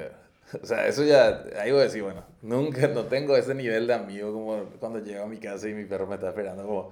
[0.61, 3.93] O sea, eso ya, ahí voy a decir, bueno, nunca, no tengo ese nivel de
[3.93, 6.91] amigo como cuando llego a mi casa y mi perro me está esperando como...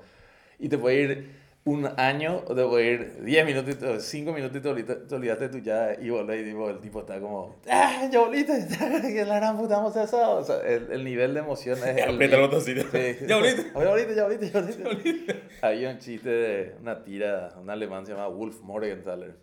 [0.59, 5.15] Y te puede ir un año puede ir 10 minutitos, 5 minutitos, te olvidaste- te
[5.15, 7.55] olvidaste tú ya y volvés y tipo, el tipo está como...
[7.67, 8.53] ¡Ah, ya volviste!
[9.01, 10.37] ¡Que la gran puta hemos asado!
[10.37, 12.03] O sea, el, el nivel de emoción es...
[12.07, 12.81] Aprieta el botoncito.
[12.91, 13.17] Sí.
[13.27, 13.63] Ya volviste.
[13.73, 15.41] Ya volviste, ya volviste, ya volviste.
[15.63, 19.35] Había un chiste de una tira, un alemán se llama Wolf Morgenthaler.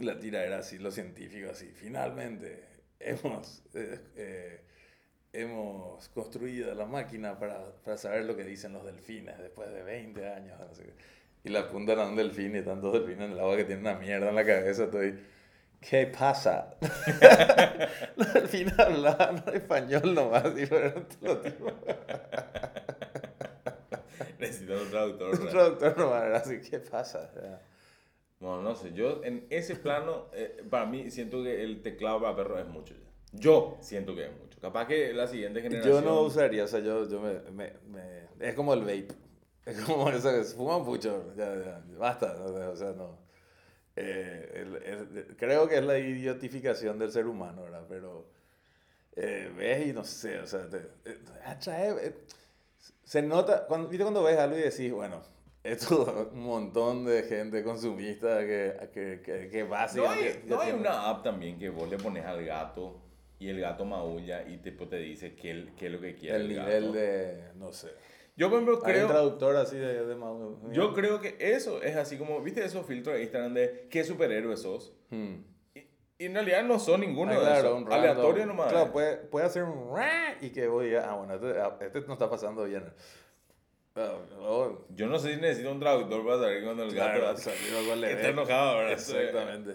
[0.00, 1.66] La tira era así, los científicos así.
[1.74, 2.64] Finalmente
[2.98, 4.60] hemos, eh, eh,
[5.34, 10.28] hemos construido la máquina para, para saber lo que dicen los delfines después de 20
[10.30, 10.58] años.
[10.58, 11.15] no sé qué.
[11.46, 13.86] Y la apuntan a un delfín y están dos delfines en el agua que tienen
[13.86, 14.82] una mierda en la cabeza.
[14.84, 15.16] Estoy,
[15.80, 16.74] ¿qué pasa?
[18.16, 20.58] los delfines hablaban español nomás.
[20.58, 21.72] Y fueron todos tipos.
[24.40, 25.40] Necesito un traductor.
[25.40, 27.30] Un traductor nomás era así, ¿qué pasa?
[28.40, 32.34] Bueno, no sé, yo en ese plano, eh, para mí siento que el teclado para
[32.34, 33.06] perros es mucho ya.
[33.38, 34.58] Yo siento que es mucho.
[34.60, 36.02] Capaz que la siguiente generación...
[36.02, 39.06] Yo no usaría, o sea, yo, yo me, me, me- Es como el vape.
[39.66, 41.34] Es como eso que se fuma mucho.
[41.36, 42.32] Ya, ya, basta.
[42.42, 43.18] O sea, no.
[43.96, 47.84] Eh, el- el- creo que es la idiotificación del ser humano, ¿verdad?
[47.88, 48.26] Pero
[49.16, 50.76] eh, ves y no sé, o sea, te,
[51.06, 51.90] eh, atrae.
[52.08, 52.14] eh,
[53.04, 55.22] se nota, cuando, ¿viste cuando ves algo y decís, bueno,
[55.64, 60.28] esto un montón de gente consumista que, que, que, que No básicamente.
[60.28, 63.00] hay, ya no hay una app también que vos le pones al gato
[63.38, 66.42] y el gato maulla y tipo te dice qué, qué es lo que quiere El
[66.42, 66.92] el, nivel gato.
[66.92, 67.44] de.
[67.56, 67.88] No sé.
[68.36, 69.06] Yo, por ejemplo, Hay un creo...
[69.08, 73.16] traductor así de, de Mau- Yo creo que eso es así como, ¿viste esos filtros
[73.16, 74.92] de Instagram de qué superhéroe sos?
[75.10, 75.36] Hmm.
[75.74, 75.78] Y,
[76.18, 77.82] y en realidad no son ninguno Ah, de claro, esos.
[77.82, 77.92] un.
[77.92, 78.70] Aleatorio nomás.
[78.70, 79.94] Claro, puede, puede hacer un
[80.42, 82.84] y que vos digas, ah, bueno, este, ah, este no está pasando bien.
[83.94, 87.30] Ah, oh, Yo no sé si necesito un traductor para saber cuando el gato claro,
[87.94, 88.92] el está enojado, ¿verdad?
[88.92, 89.72] Exactamente.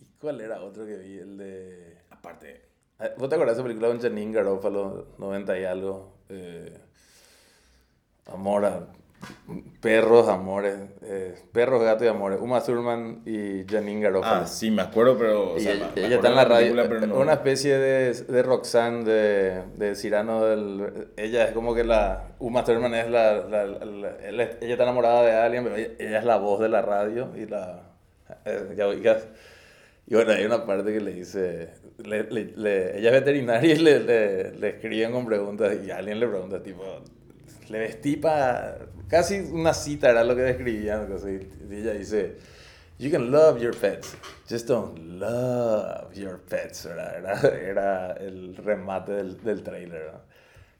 [0.00, 1.18] ¿Y cuál era otro que vi?
[1.18, 1.98] El de...
[2.10, 2.62] Aparte,
[2.98, 6.18] Ah, ¿Vos te acuerdas de esa película con Janine Garofalo, 90 y algo?
[6.28, 6.76] Eh,
[8.26, 8.86] amor a...
[9.80, 10.76] Perros, amores.
[11.02, 12.38] eh, perros, gatos y amores.
[12.42, 14.42] Uma Thurman y Janine Garofalo.
[14.42, 15.52] ah, sí, me acuerdo, pero...
[15.52, 18.12] o Y sea, ella, me- está en la radio, película, pero no- una especie de,
[18.12, 21.08] de Roxanne de, de Cyrano del...
[21.16, 22.32] Ella es como que la...
[22.38, 23.34] Uma Thurman es la...
[23.48, 23.64] la-
[24.28, 27.46] ella está enamorada de alguien, pero ella, ella es la voz de la radio y
[27.46, 27.80] la...
[28.44, 29.26] eh, ya oigas.
[30.06, 31.70] Y bueno, hay una parte que le dice...
[32.04, 36.20] le- le- le- ella es veterinaria y le, le, le escriben con preguntas y alguien
[36.20, 36.82] le pregunta tipo...
[37.68, 38.78] Le vestí para...
[39.08, 41.08] Casi una cita era lo que describían.
[41.70, 42.36] Y ella dice...
[42.96, 44.16] You can love your pets,
[44.48, 47.16] just don't love your pets, ¿verdad?
[47.16, 50.22] Era, era el remate del, del trailer, ¿verdad?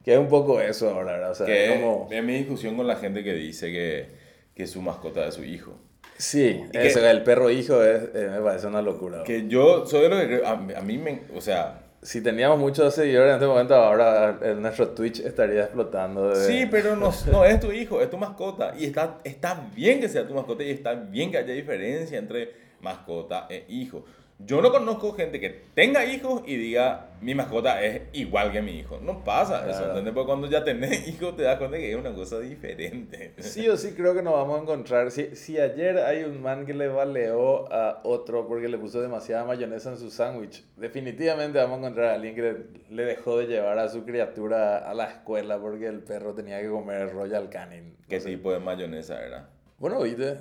[0.05, 1.33] Que es un poco eso ahora, ¿verdad?
[1.33, 2.09] O sea, Que es como...
[2.13, 4.07] es mi discusión con la gente que dice que,
[4.55, 5.77] que su mascota es su hijo.
[6.17, 9.19] Sí, Y que- eso, el perro hijo es, eh, me parece una locura.
[9.19, 9.27] ¿verdad?
[9.27, 12.59] Que yo soy de lo que creo, a, a mí me, o sea, Si teníamos
[12.59, 16.29] muchos seguidores en este momento, ahora nuestro Twitch estaría explotando.
[16.29, 16.47] De...
[16.47, 18.75] sí, pero no, no es tu hijo, es tu mascota.
[18.79, 22.53] Y está, está bien que sea tu mascota y está bien que haya diferencia entre
[22.83, 24.05] mascota e hijo.
[24.41, 28.73] Yo no conozco gente que tenga hijos y diga, mi mascota es igual que mi
[28.81, 28.99] hijo.
[29.01, 29.91] No pasa eso, Claro.
[29.91, 30.13] ¿entendés?
[30.13, 33.33] Porque cuando ya tenés hijos te das cuenta que es una cosa diferente.
[33.39, 35.13] Sí o sí creo que nos vamos a encontrar.
[35.13, 39.45] Si, si ayer hay un man que le baleó a otro porque le puso demasiada
[39.45, 42.57] mayonesa en su sándwich, definitivamente vamos a encontrar a alguien que
[42.91, 46.69] le, dejó de llevar a su criatura a la escuela porque el perro tenía que
[46.69, 47.97] comer Royal Canin.
[48.09, 48.31] ¿Qué No sé.
[48.31, 49.49] tipo de mayonesa era?
[49.79, 50.39] Bueno, oíste,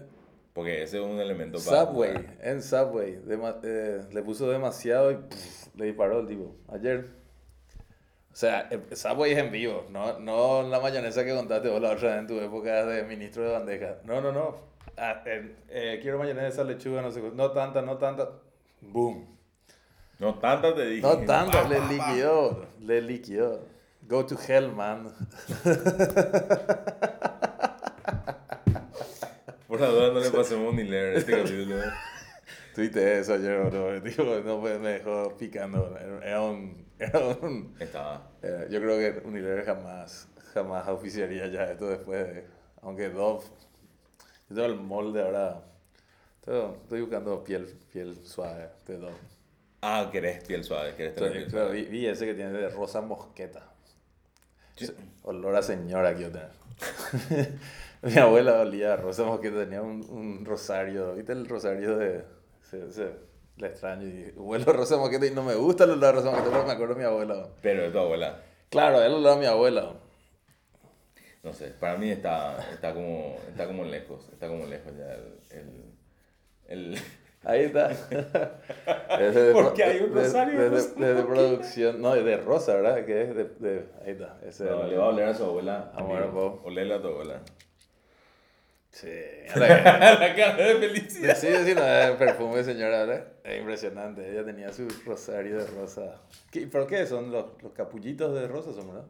[0.53, 1.85] Porque ese es un elemento para...
[1.85, 6.55] Subway, en Subway, dema- eh, le puso demasiado y pff, le disparó el tipo.
[6.71, 7.07] Ayer.
[8.31, 11.91] O sea, eh, Subway es en vivo, no, no la mayonesa que contaste vos la
[11.91, 13.97] otra vez en tu época de ministro de bandeja.
[14.05, 14.57] No, no, no.
[14.95, 17.31] Ah, eh, eh, quiero mayonesa, lechuga, no sé qué.
[17.33, 18.29] No tanta, no tanta.
[18.81, 19.25] Boom.
[20.19, 21.01] No tantas te dije.
[21.01, 23.59] No tantas, Pa, le liquidó, le liquidó.
[24.07, 25.09] Go to hell, man.
[29.85, 31.75] Por la duda no le pasemos ni leer este capítulo.
[32.75, 33.99] Tuite eso ayer, bro.
[34.01, 35.97] Digo, no, pues, me dejó picando.
[36.23, 36.83] Era un...
[36.99, 38.31] Era un Estaba.
[38.41, 42.45] era- yo creo que Unilever jamás, jamás oficiaría ya esto después de...
[42.81, 43.43] Aunque Dove...
[44.49, 45.61] Yo tengo el molde ahora...
[46.45, 49.13] tengo- estoy buscando piel, piel suave de Dove.
[49.81, 51.81] Ah, querés piel suave, querés tener Entonces, piel claro, suave.
[51.83, 53.69] vi, vi ese que tiene de rosa mosqueta.
[54.77, 54.87] Sí.
[55.23, 56.51] Olor a señora quiero tener.
[58.15, 61.15] Mi abuela olía a rosa mosqueta, tenía un, un rosario.
[61.15, 62.23] ¿Viste el rosario de.?
[62.61, 63.11] Se, se,
[63.57, 66.31] la extraño y huelo a rosa mosqueta y no me gusta el olor a rosa
[66.31, 67.47] mosqueta, pero me acuerdo de mi abuela.
[67.61, 69.93] Pero de tu abuela, Claro, el olor a mi abuela.
[71.43, 75.39] no sé, para mí está, está, como, está como lejos, está como lejos ya el...
[76.67, 76.99] el, el-
[77.45, 77.91] Ahí está.
[77.91, 82.01] Es de- ¿Por qué hay un rosario de, de de- rosa de- de producción.
[82.01, 83.05] No, de rosa, ¿verdad?
[83.05, 83.43] Que es de.
[83.59, 84.39] de- ahí está.
[84.47, 85.91] Ese No, le va a oler a su abuela.
[85.93, 86.31] Amor, amigo.
[86.51, 86.61] vos.
[86.63, 87.41] Olerle a tu abuela.
[88.93, 89.07] Sí.
[89.55, 91.35] la cara de felicidad.
[91.35, 93.27] Sí, sí, no, el perfume señora, ¿verdad?
[93.43, 94.31] Es impresionante.
[94.31, 96.21] Ella tenía su rosario de rosa.
[96.51, 97.05] ¿Qué, ¿Pero qué?
[97.07, 99.05] ¿Son los, los capullitos de rosa, son, verdad?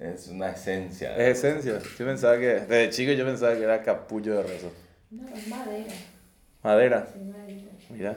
[0.00, 1.16] Es una esencia.
[1.16, 1.78] Es esencia.
[1.78, 4.68] Yo pensaba que, desde chico yo pensaba que era capullo de rosa.
[5.10, 5.92] No, es madera.
[6.62, 7.08] Madera.
[7.08, 7.70] Es madera.
[7.88, 8.16] Mira,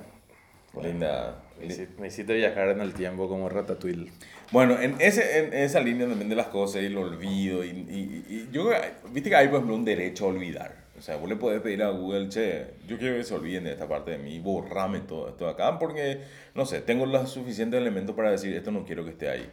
[0.82, 1.44] Linda.
[1.60, 4.12] me hiciste, me hiciste viajar en el tiempo como Ratatouille.
[4.52, 8.26] Bueno, en, ese, en esa línea también de las cosas y el olvido, y, y-
[8.30, 8.72] y yo
[9.12, 10.90] viste que hay, por ejemplo, un derecho a olvidar.
[10.98, 13.72] O sea, vos le podés pedir a Google, che, yo quiero que se olviden de
[13.72, 16.20] esta parte de mí, borrame todo esto de acá, porque,
[16.56, 19.50] no sé, tengo los suficientes elementos para decir, esto no quiero que esté ahí.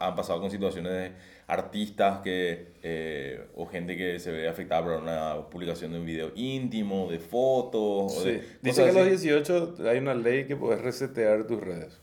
[0.00, 1.10] Han pasado con situaciones de
[1.48, 6.30] artistas que, eh, o gente que se ve afectada por una publicación de un video
[6.36, 8.46] íntimo, de fotos, o de Sí.
[8.62, 9.10] Dice que a los así.
[9.28, 11.98] 18 hay una ley que puedes resetear tus redes.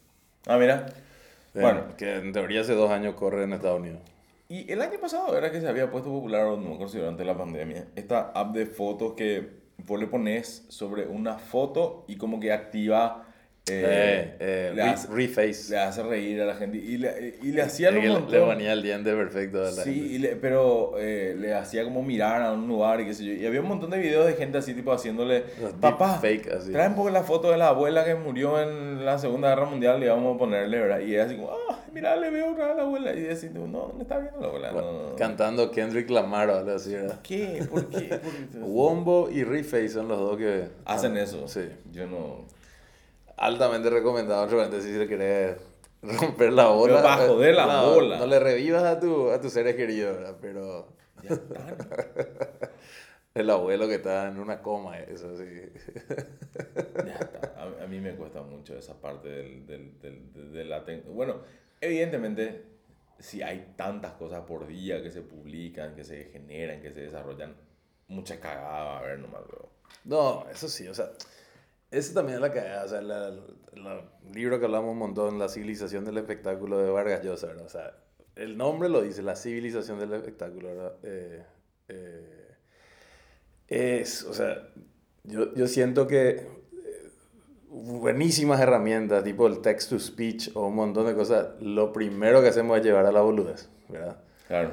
[0.48, 0.88] Ah, mira.
[1.62, 4.00] Bueno, Que en teoría hace dos años corre en Estados Unidos.
[4.48, 7.88] Y el año pasado era que se había puesto popular, no me durante la pandemia,
[7.96, 9.50] esta app de fotos que
[9.86, 13.25] vos le pones sobre una foto y como que activa...
[13.68, 15.72] Eh, eh, le, hace, reface.
[15.72, 18.32] le hace reír a la gente y le, y le hacía un montón.
[18.32, 20.14] le ponía el diente perfecto a la Sí, gente.
[20.14, 23.34] y le- pero eh, le hacía como mirar a un lugar y qué sé yo.
[23.34, 26.72] Y había un montón de videos de gente así, tipo, haciéndole, Los papá, deepfake, así.
[26.72, 30.04] traen un poco la foto de la abuela que murió en la Segunda Guerra Mundial
[30.04, 31.00] y vamos a ponerle, ¿verdad?
[31.00, 33.14] Y ella así como, ah, mira, le veo a la abuela.
[33.16, 34.72] Y decís, no, no está viendo la abuela.
[34.74, 35.16] No, no, no.
[35.16, 37.20] Cantando Kendrick Lamar o algo así, ¿verdad?
[37.24, 37.66] ¿Qué?
[37.68, 38.10] ¿Por qué?
[38.10, 38.58] ¿Por qué?
[38.62, 41.48] Wombo y Reface son los dos que Hacen ah, eso.
[41.48, 41.62] Sí.
[41.92, 42.46] Yo no.
[43.38, 45.58] Altamente recomendado, realmente, si se quiere
[46.02, 46.96] romper la bola.
[46.96, 48.18] Pero para joder la no, bola.
[48.18, 50.38] No le revivas a, tu, a tus seres queridos, ¿verdad?
[50.42, 50.88] Pero
[51.22, 51.76] Ya está.
[53.34, 55.44] el abuelo que está en una coma, eso sí.
[57.06, 57.54] Ya está.
[57.58, 60.84] A, a mí me cuesta mucho esa parte del, del, del, de- de la...
[61.08, 61.42] Bueno,
[61.82, 62.64] evidentemente,
[63.20, 67.56] si hay tantas cosas por día que se publican, que se generan, que se desarrollan,
[68.08, 69.72] mucha cagada a haber nomás luego.
[70.06, 71.10] No, eso sí, o sea,
[71.96, 76.06] eso también es la cagada, o sea, el libro que hablamos un montón, La civilización
[76.06, 77.66] del espectáculo de Vargas Llosa, ¿verdad?
[77.66, 77.94] O sea,
[78.36, 80.94] el nombre lo dice, La civilización del espectáculo, ¿verdad?
[81.04, 81.44] Eh,
[81.88, 82.56] eh,
[83.68, 84.70] es, o sea,
[85.24, 87.10] yo, yo siento que eh,
[87.70, 92.50] buenísimas herramientas, tipo el text to speech o un montón de cosas, lo primero que
[92.50, 94.18] hacemos es llevar a la boludez, ¿verdad?
[94.48, 94.72] Claro.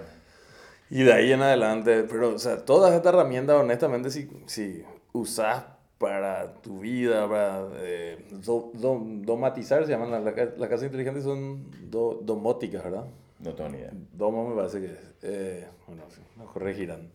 [0.91, 5.65] Y de ahí en adelante, pero, o sea, todas estas herramientas, honestamente, si, si usas
[6.03, 10.25] para tu vida, para eh, do- do- domatizar, se llaman las
[10.59, 13.07] las casas inteligentes, son do- domóticas, ¿verdad?
[13.39, 13.93] No tengo ni idea.
[14.13, 14.99] Domo me parece que es.
[15.23, 16.03] Eh, bueno,
[16.37, 17.09] nos corregirán.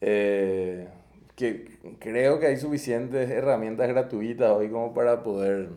[0.00, 0.88] Eh,
[1.36, 5.68] que creo que hay suficientes herramientas gratuitas hoy como para poder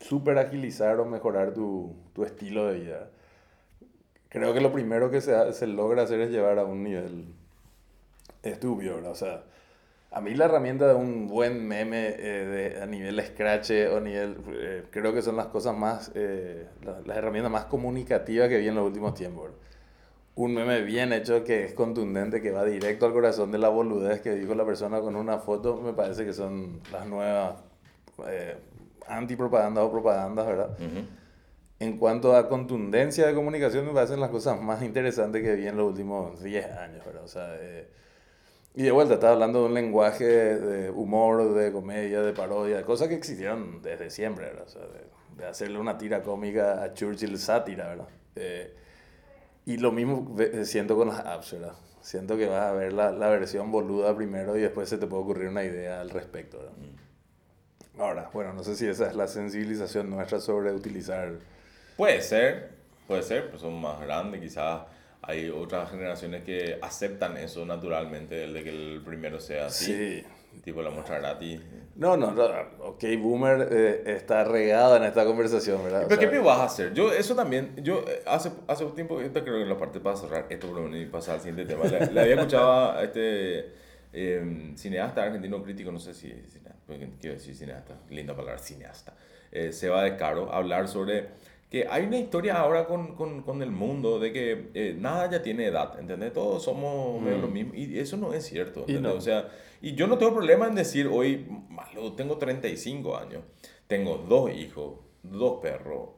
[0.00, 3.10] super agilizar o mejorar tu, tu estilo de vida.
[4.30, 7.26] Creo que lo primero que se, se logra hacer es llevar a un nivel
[8.42, 9.12] estúpido, ¿verdad?
[9.12, 9.42] O sea,
[10.10, 14.36] a mí la herramienta de un buen meme eh, de, a nivel scratch o nivel,
[14.52, 18.68] eh, creo que son las cosas más, eh, la- las herramientas más comunicativas que vi
[18.68, 19.44] en los últimos tiempos.
[19.44, 19.58] ¿verdad?
[20.34, 24.20] Un meme bien hecho que es contundente, que va directo al corazón de la boludez
[24.20, 27.56] que dijo la persona con una foto, me parece que son las nuevas
[28.28, 28.56] eh,
[29.08, 30.70] antipropagandas o propagandas, ¿verdad?
[31.80, 35.76] En cuanto a contundencia de comunicación, me parecen las cosas más interesantes que vi en
[35.76, 37.22] los últimos 10 años, ¿verdad?
[37.24, 37.88] O sea, eh,
[38.74, 42.84] y de vuelta, estaba hablando de un lenguaje de humor, de comedia, de parodia, de
[42.84, 44.64] cosas que existieron desde siempre, ¿verdad?
[44.66, 45.04] O sea, de,
[45.36, 48.08] de hacerle una tira cómica a Churchill sátira, ¿verdad?
[48.36, 48.74] Eh,
[49.66, 51.74] y lo mismo siento con las apps, ¿verdad?
[52.00, 55.22] Siento que vas a ver la, la versión boluda primero y después se te puede
[55.22, 56.72] ocurrir una idea al respecto, ¿verdad?
[57.98, 61.32] Ahora, bueno, no sé si esa es la sensibilización nuestra sobre utilizar...
[61.96, 62.70] Puede ser,
[63.08, 64.82] puede ser, pues son más grandes, quizás
[65.22, 69.86] hay otras generaciones que aceptan eso naturalmente, el de que el primero sea así.
[69.86, 70.24] Sí.
[70.64, 71.60] Tipo la muestra gratis.
[71.94, 72.44] No, no, no,
[72.80, 76.06] ok, Boomer eh, está regada en esta conversación, ¿verdad?
[76.08, 76.94] ¿Pero qué me vas a hacer?
[76.94, 80.00] Yo, eso también, yo eh, hace, hace un tiempo, esto creo que en la parte
[80.00, 83.72] para cerrar esto, y pasar al siguiente tema, le, había escuchado a este
[84.12, 86.32] eh, cineasta argentino crítico, no sé si,
[87.20, 89.14] quiero decir cineasta, linda palabra, cineasta,
[89.52, 91.28] eh, Seba de Caro, hablar sobre
[91.70, 95.42] que hay una historia ahora con, con, con el mundo de que eh, nada ya
[95.42, 96.32] tiene edad, ¿entendés?
[96.32, 97.40] Todos somos mm.
[97.40, 99.12] lo mismo y eso no es cierto, ¿entendés?
[99.12, 99.48] O sea,
[99.82, 103.42] y yo no tengo problema en decir hoy, malo, tengo 35 años,
[103.86, 106.10] tengo dos hijos, dos perros,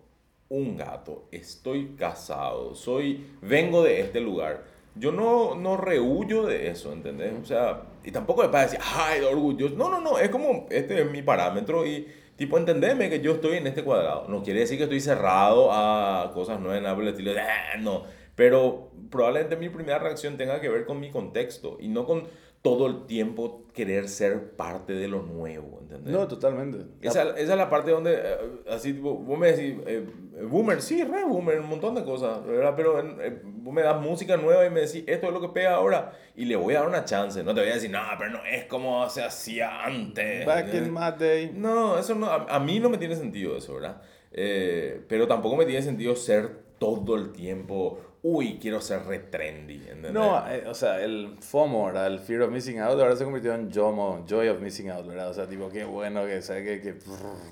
[0.48, 4.64] un gato, estoy casado, soy, vengo de este lugar.
[4.96, 7.32] Yo no, no rehuyo de eso, ¿entendés?
[7.40, 9.76] O sea, y tampoco me para decir, ay, orgulloso.
[9.76, 12.08] No, no, no, es como, este es mi parámetro y
[12.40, 14.26] Tipo, entendeme que yo estoy en este cuadrado.
[14.26, 18.04] No quiere decir que estoy cerrado a cosas nuevas, por el estilo de, ah, no.
[18.34, 22.28] Pero probablemente mi primera reacción tenga que ver con mi contexto y no con
[22.62, 26.12] todo el tiempo querer ser parte de lo nuevo, ¿entendés?
[26.12, 26.84] No, totalmente.
[27.00, 28.36] Esa, esa es la parte donde, eh,
[28.68, 30.06] así, vos me decís, eh,
[30.42, 32.74] boomer, sí, re boomer, un montón de cosas, ¿verdad?
[32.76, 35.74] Pero eh, vos me das música nueva y me decís, esto es lo que pega
[35.74, 37.42] ahora, y le voy a dar una chance.
[37.42, 40.44] No te voy a decir, no, pero no es como se hacía antes.
[40.44, 41.52] Back in my day.
[41.54, 44.02] No, eso no, a, a, mí no me tiene sentido eso, ¿verdad?
[44.32, 49.82] pero tampoco me tiene sentido ser todo el tiempo uy, quiero ser re trendy.
[50.12, 52.06] No, eh, o sea, el FOMO, ¿verdad?
[52.06, 55.30] El Fear of Missing Out, ahora se convirtió en JOMO, Joy of Missing Out, ¿verdad?
[55.30, 56.94] O sea, tipo, qué bueno que, sea, que, que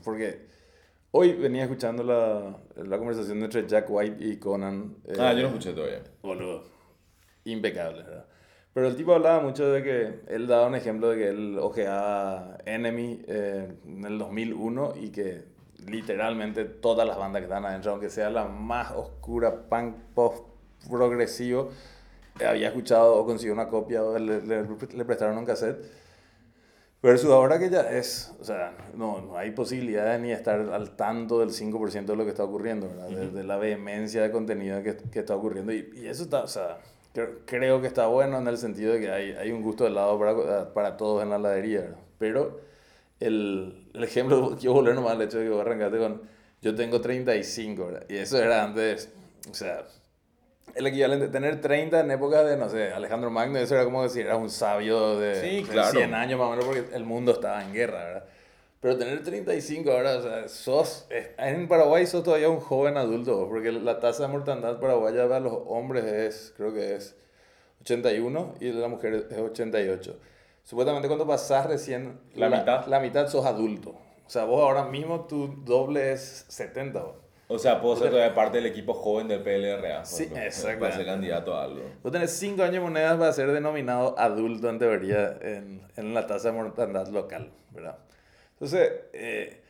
[0.05, 0.47] porque
[1.11, 4.97] hoy venía escuchando la, la conversación entre Jack White y Conan.
[5.19, 6.03] ah, yo lo escuché todavía.
[6.23, 6.65] Boludo,
[7.45, 8.27] impecable, ¿verdad?
[8.75, 12.59] Pero el tipo hablaba mucho de que él daba un ejemplo de que él ojeaba
[12.65, 15.47] Enemy eh, en el 2001 y que
[15.87, 20.48] literalmente todas las bandas que están adentro, aunque sea la más oscura punk pop
[20.89, 21.71] progresivo,
[22.47, 25.85] había escuchado o consiguió una copia o le, le, prestaron un cassette.
[27.01, 31.39] Versus ahora que ya es, o sea, no, no hay posibilidad ni estar al tanto
[31.39, 33.09] del 5% de lo que está ocurriendo, ¿verdad?
[33.09, 35.73] De, la vehemencia de contenido que, que está ocurriendo.
[35.73, 36.79] Y, y, eso está, o sea,
[37.47, 40.19] creo que está bueno en el sentido de que hay, hay un gusto de helado
[40.19, 41.99] para, para todos en la heladería, ¿verdad?
[42.19, 42.61] Pero
[43.21, 46.23] el, el ejemplo, quiero volver nomás al hecho de que vos arrancaste con,
[46.63, 48.05] yo tengo 35, ¿verdad?
[48.09, 49.09] Y eso era antes,
[49.49, 49.87] o sea,
[50.75, 54.27] el equivalente tener 30 en época de, no sé, Alejandro Magno, eso era como decir,
[54.27, 55.91] era un sabio de, sí, claro.
[55.91, 58.25] 100 años más o menos porque el mundo estaba en guerra, ¿verdad?
[58.81, 63.73] Pero tener 35 ahora, o sea, sos, en Paraguay sos todavía un joven adulto, porque
[63.73, 67.17] la tasa de mortandad paraguaya para los hombres es, creo que es
[67.81, 70.17] 81 y la mujer es 88.
[70.63, 73.91] Supuestamente cuando pasás recién la, mitad, la mitad sos adulto.
[74.27, 77.03] O sea, vos ahora mismo tu doble es 70.
[77.51, 80.05] O sea, puedo ser todavía parte del equipo joven del PLRA.
[80.05, 80.81] Sí, exacto.
[80.81, 81.81] Para ser candidato a algo.
[82.03, 86.51] Vos tenés 5 años monedas para ser denominado adulto en teoría en, en la tasa
[86.51, 87.97] de mortandad local, ¿verdad?
[88.53, 89.63] Entonces, eh,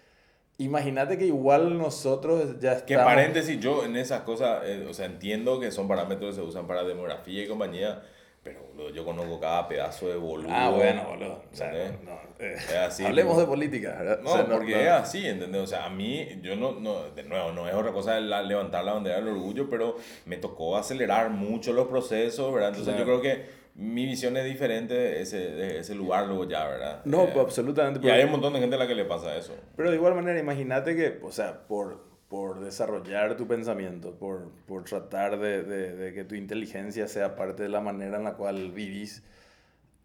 [0.59, 2.87] imagínate que igual nosotros ya estamos...
[2.87, 6.47] Que paréntesis, yo en esas cosas, eh, o sea, entiendo que son parámetros que se
[6.47, 8.03] usan para demografía y compañía,
[8.43, 10.49] pero yo conozco cada pedazo de boludo.
[10.51, 11.43] Ah, bueno, boludo.
[11.53, 11.73] O sea,
[12.05, 13.97] no, eh, así, hablemos de política.
[13.99, 14.21] ¿verdad?
[14.23, 15.63] No, porque es así, ¿entendés?
[15.63, 18.95] O sea, a mí, yo no, no, de nuevo, no es otra cosa levantar la
[18.95, 22.71] bandera del orgullo, pero me tocó acelerar mucho los procesos, ¿verdad?
[22.71, 26.67] Entonces yo creo que mi visión es diferente de ese, de ese lugar luego ya,
[26.67, 27.01] ¿verdad?
[27.05, 28.05] No, eh, absolutamente.
[28.07, 29.55] Y hay un montón de gente a la que le pasa eso.
[29.77, 34.85] Pero de igual manera, imagínate que, o sea, por por desarrollar tu pensamiento, por, por
[34.85, 38.71] tratar de, de, de, que tu inteligencia sea parte de la manera en la cual
[38.71, 39.23] vivís,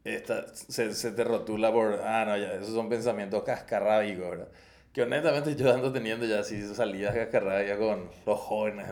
[0.05, 4.47] esta, se, se, te rotula por, ah, no, ya, esos son pensamientos cascarrábicos, ¿verdad?
[4.93, 8.87] Que honestamente yo ando teniendo ya así salidas cascarrábicas con los jóvenes,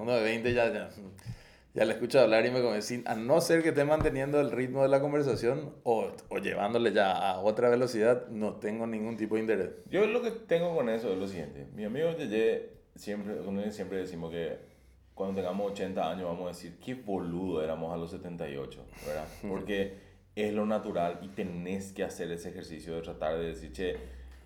[0.00, 0.90] uno de 20 ya, ya,
[1.74, 4.82] ya le escucho hablar y me convencí, a no ser que esté manteniendo el ritmo
[4.82, 9.40] de la conversación o, o llevándole ya a otra velocidad, no tengo ningún tipo de
[9.40, 9.70] interés.
[9.88, 14.30] Yo lo que tengo con eso es lo siguiente, mi amigo Yeye siempre, siempre decimos
[14.30, 14.58] que
[15.14, 19.26] cuando tengamos 80 años vamos a decir, qué boludo éramos a los 78, ¿verdad?
[19.48, 19.94] Porque
[20.34, 23.96] es lo natural y tenés que hacer ese ejercicio de tratar de decir, che,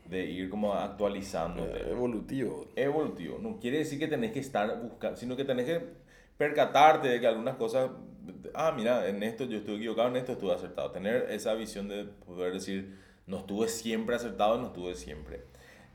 [0.05, 2.68] de ir como actualizando Evolutivo.
[2.76, 3.38] Evolutivo.
[3.40, 5.80] No quiere decir que tenés que estar buscando, sino que tenés que
[6.36, 7.90] percatarte de que algunas cosas,
[8.55, 10.90] ah, mira, en esto yo estuve equivocado, en esto estuve acertado.
[10.92, 12.96] Tener esa visión de poder decir,
[13.26, 15.42] no estuve siempre acertado, no estuve siempre.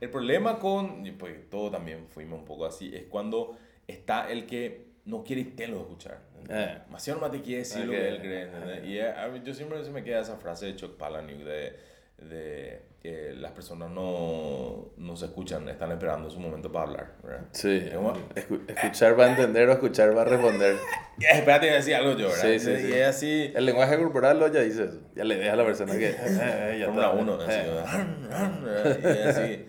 [0.05, 4.85] El problema con, pues todo también fuimos un poco así, es cuando está el que
[5.05, 6.19] no quiere lo escuchar.
[6.47, 6.77] Eh.
[6.85, 8.49] Demasiado más te quiere decir lo que él cree.
[8.85, 9.11] Y eh,
[9.43, 13.91] yo siempre se me queda esa frase de Chuck Palahniuk de de que las personas
[13.91, 17.11] no, no se escuchan, están esperando su momento para hablar.
[17.21, 17.45] ¿verdad?
[17.51, 20.77] Sí, escu- escuchar va a entender o escuchar va a responder.
[21.19, 22.41] Espérate, voy a decir algo yo, ¿verdad?
[22.41, 22.93] Sí, sí, y sí.
[22.93, 25.01] es así, El lenguaje corporal lo ya dice eso.
[25.13, 26.11] Ya le deja a la persona que...
[26.79, 27.09] ya está.
[27.11, 28.99] 1, así, Eh.
[29.03, 29.65] y es así.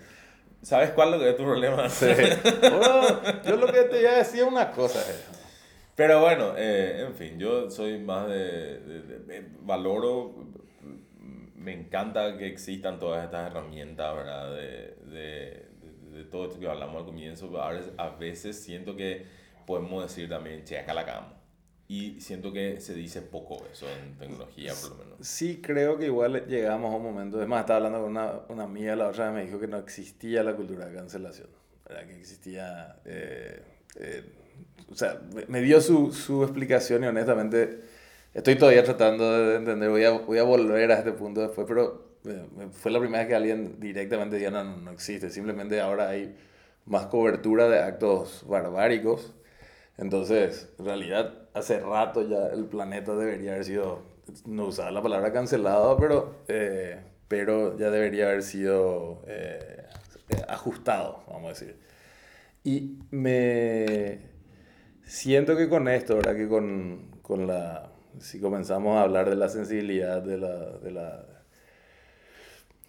[0.67, 1.89] ¿Sabes cuál es lo que es tu problema?
[1.89, 2.07] Sí.
[2.61, 4.99] Bueno, yo lo que te iba a decir es una cosa.
[5.01, 5.15] eh.
[5.95, 10.35] Pero bueno, eh, en fin, yo soy más de, de- de- valoro,
[11.55, 14.55] me encanta que existan todas estas herramientas, ¿verdad?
[14.57, 15.67] De, de,
[16.11, 19.25] de- todo esto que hablamos al comienzo, a veces, a veces siento que
[19.67, 21.33] podemos decir también, che, acá la cagamos.
[21.89, 25.19] Y siento que se dice poco eso en tecnología, por lo menos.
[25.21, 27.41] Sí, creo que igual llegamos a un momento.
[27.41, 29.79] Es más, estaba hablando con una, una amiga la otra vez, me dijo que no
[29.79, 31.49] existía la cultura de cancelación.
[31.89, 32.07] ¿verdad?
[32.09, 32.97] Que existía.
[33.05, 33.63] eh,
[34.01, 34.25] eh,
[34.91, 37.81] o sea, me- dio su, su explicación y honestamente
[38.35, 39.91] estoy todavía tratando de entender.
[39.91, 43.29] Voy a, voy a volver a este punto después, pero eh, fue la primera vez
[43.29, 45.31] que alguien directamente dijo: no, no, no existe.
[45.31, 46.37] Simplemente ahora hay
[46.87, 49.35] más cobertura de actos barbáricos.
[49.99, 54.03] Entonces, en realidad, hace rato ya el planeta debería haber sido,
[54.45, 59.87] no usaba la palabra cancelado, pero, eh, pero ya debería haber sido eh,
[60.49, 61.77] ajustado, vamos a decir.
[62.65, 64.21] Y me
[65.05, 66.37] siento que con esto, ¿verdad?
[66.37, 67.91] Que con, con la,
[68.21, 70.57] si comenzamos a hablar de la sensibilidad, de la...
[70.79, 71.27] De la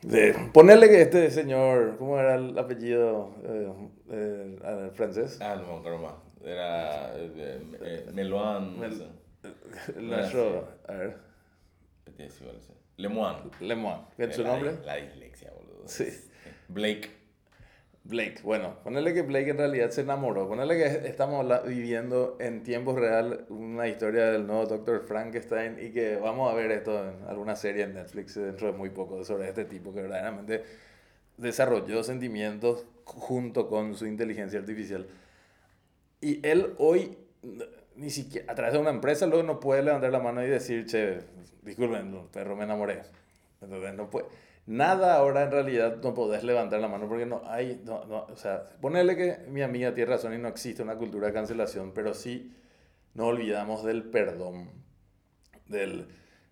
[0.03, 3.71] de ponerle que este señor, ¿cómo era el apellido eh,
[4.11, 5.39] eh, francés?
[5.41, 6.26] Ah, no acuerdo más.
[6.43, 9.07] Era eh, eh, Meloan, no Mel-
[9.97, 11.17] nuestro, a ver,
[12.05, 12.73] decía, igual, sí.
[12.97, 13.39] Lemoine.
[13.59, 14.73] Lemoine, ¿qué es su La- nombre?
[14.85, 15.87] La dislexia, boludo.
[15.87, 16.07] Sí.
[16.67, 17.09] Blake.
[18.03, 22.95] Blake, bueno, ponerle que Blake en realidad se enamoró, ponerle que estamos viviendo en tiempo
[22.95, 25.01] real una historia del nuevo Dr.
[25.05, 28.91] Frankenstein y que vamos a ver esto en alguna serie en Netflix dentro de muy
[28.91, 30.63] poco sobre este tipo que verdaderamente
[31.35, 35.05] desarrolló sentimientos junto con su inteligencia artificial.
[36.21, 37.17] Y él hoy,
[37.95, 40.85] ni siquiera, a través de una empresa, luego no puede levantar la mano y decir,
[40.85, 41.19] che,
[41.61, 43.01] disculpen, perro, me enamoré.
[43.61, 44.27] Entonces, no puede.
[44.65, 48.35] Nada ahora en realidad no podés levantar la mano porque no hay, no, no, o
[48.35, 52.13] sea, ponerle que mi amiga tiene razón y no existe una cultura de cancelación, pero
[52.13, 52.53] sí
[53.13, 54.69] no olvidamos del perdón,
[55.67, 56.07] del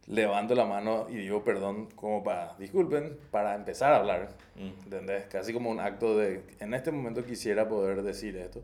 [0.07, 4.83] levanto la mano y digo perdón como para, disculpen, para empezar a hablar, Mm.
[4.85, 5.25] ¿entendés?
[5.25, 8.63] Casi como un acto de, en este momento quisiera poder decir esto.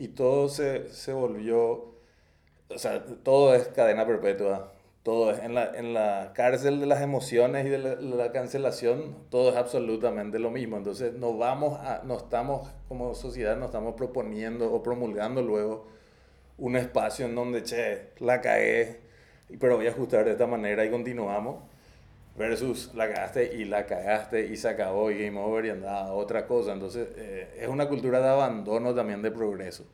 [0.00, 1.92] Y todo se, se volvió,
[2.70, 4.72] o sea, todo es cadena perpetua.
[5.02, 9.16] Todo es en la, en la cárcel de las emociones y de la, la cancelación,
[9.30, 10.78] todo es absolutamente lo mismo.
[10.78, 15.86] Entonces, no vamos a, no estamos, como sociedad, no estamos proponiendo o promulgando luego
[16.58, 19.00] un espacio en donde, che, la cagué,
[19.60, 21.64] pero voy a ajustar de esta manera y continuamos.
[22.36, 26.12] Versus la cagaste y la cagaste y se acabó y game over y andaba a
[26.12, 26.72] otra cosa.
[26.72, 29.84] Entonces, eh, es una cultura de abandono también de progreso.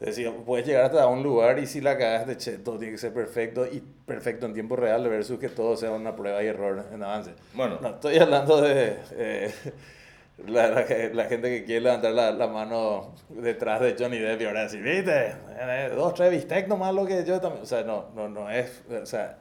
[0.00, 2.98] Es decir, puedes llegar hasta un lugar y si la cagaste, che, todo tiene que
[2.98, 6.86] ser perfecto y perfecto en tiempo real versus que todo sea una prueba y error
[6.92, 7.32] en avance.
[7.52, 9.52] Bueno, No, estoy hablando de eh,
[10.46, 14.44] la, la, la gente que quiere levantar la, la mano detrás de Johnny Depp y
[14.44, 17.62] ahora decir, viste, Eh, dos, tres bistec nomás lo que yo también.
[17.64, 19.38] O sea, no, no, no es, o sea,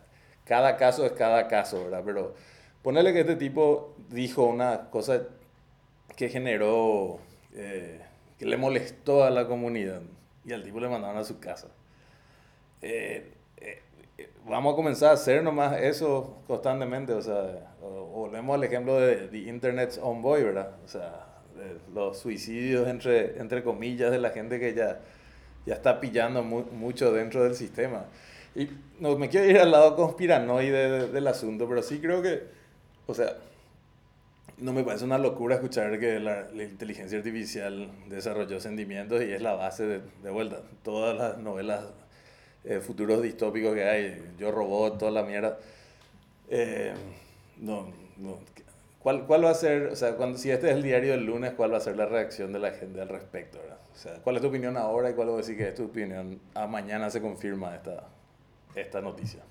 [0.48, 2.04] cada caso es cada caso, ¿verdad?
[2.06, 2.34] Pero
[2.82, 5.24] ponerle que este tipo dijo una cosa
[6.16, 7.20] que generó,
[7.54, 8.02] eh,
[8.40, 10.02] que le molestó a la comunidad
[10.46, 11.68] y al tipo le mandaron a su casa.
[12.82, 13.82] Eh, eh,
[14.46, 19.38] vamos a comenzar a hacer nomás eso constantemente, o sea, volvemos al ejemplo de The
[19.38, 20.72] Internet's Own Boy, ¿verdad?
[20.86, 21.26] O sea,
[21.94, 25.00] los suicidios entre, entre comillas de la gente que ya,
[25.66, 28.06] ya está pillando mu- mucho dentro del sistema.
[28.58, 32.44] Y no me quiero ir al lado conspiranoide de- del asunto, pero sí creo que,
[33.08, 33.38] o sea,
[34.58, 39.54] no me parece una locura escuchar que la, inteligencia artificial desarrolló sentimientos y es la
[39.54, 40.62] base de, de vuelta.
[40.84, 41.86] Todas las novelas,
[42.66, 45.60] eh, futuros distópicos que hay, Yo Robot, toda la mierda.
[46.50, 46.94] Eh,
[47.60, 47.88] no,
[48.18, 48.40] no.
[49.00, 51.54] ¿Cuál, ¿Cuál va a ser, o sea, cuando, si este es el diario del lunes,
[51.54, 53.60] cuál va a ser la reacción de la gente al respecto?
[53.60, 53.78] ¿verdad?
[53.94, 55.86] O sea, ¿cuál es tu opinión ahora y cuál va a decir que es tu
[55.86, 56.40] opinión?
[56.56, 58.04] A mañana se confirma esta,
[58.78, 59.42] esta noticia.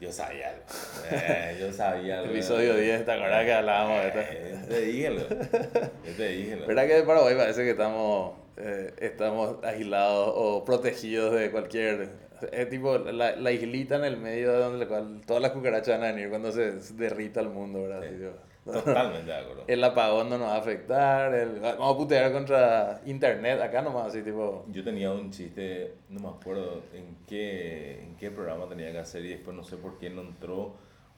[0.00, 0.62] yo sabía algo.
[1.10, 2.32] Eh, yo sabía algo.
[2.32, 4.20] Episodio 10, ¿te acuerdas que hablábamos de esto?
[4.20, 5.28] Eh, yo te dije, lo.
[5.28, 6.56] Yo te dije.
[6.56, 12.08] ¿Verdad que en Paraguay parece que estamos, eh, estamos aislados o protegidos de cualquier...
[12.50, 16.00] Es tipo la, la islita en el medio de donde la cual todas las cucarachas
[16.00, 18.00] van a venir cuando se derrita el mundo, ¿verdad?
[18.00, 18.32] Tipo,
[18.64, 19.64] Totalmente de acuerdo.
[19.66, 24.06] el apagón no nos va a afectar, el- vamos a putear contra internet acá nomás,
[24.08, 24.64] así tipo...
[24.68, 29.24] Yo tenía un chiste, no me acuerdo en qué, en qué programa tenía que hacer
[29.24, 30.74] y después no sé por qué no entró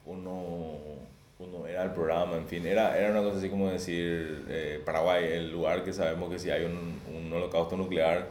[0.07, 0.77] uno,
[1.39, 5.25] uno era el programa, en fin, era, era una cosa así como decir eh, Paraguay,
[5.33, 8.25] el lugar que sabemos que si hay un, un holocausto nuclear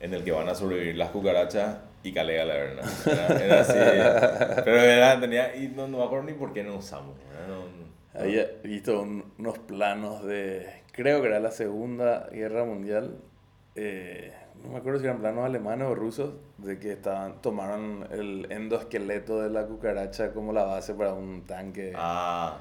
[0.00, 2.84] en el que van a sobrevivir las cucarachas y calega la verdad.
[3.06, 6.76] Era, era así, pero era, tenía, y no, no me acuerdo ni por qué no
[6.76, 7.14] usamos.
[7.48, 7.79] No,
[8.14, 13.16] Había visto un- unos planos de, creo que era la Segunda Guerra Mundial,
[13.76, 14.32] eh,
[14.64, 19.40] no me acuerdo si eran planos alemanes o rusos, de que estaban, tomaron el endoesqueleto
[19.40, 21.92] de la cucaracha como la base para un tanque.
[21.94, 22.58] Ah,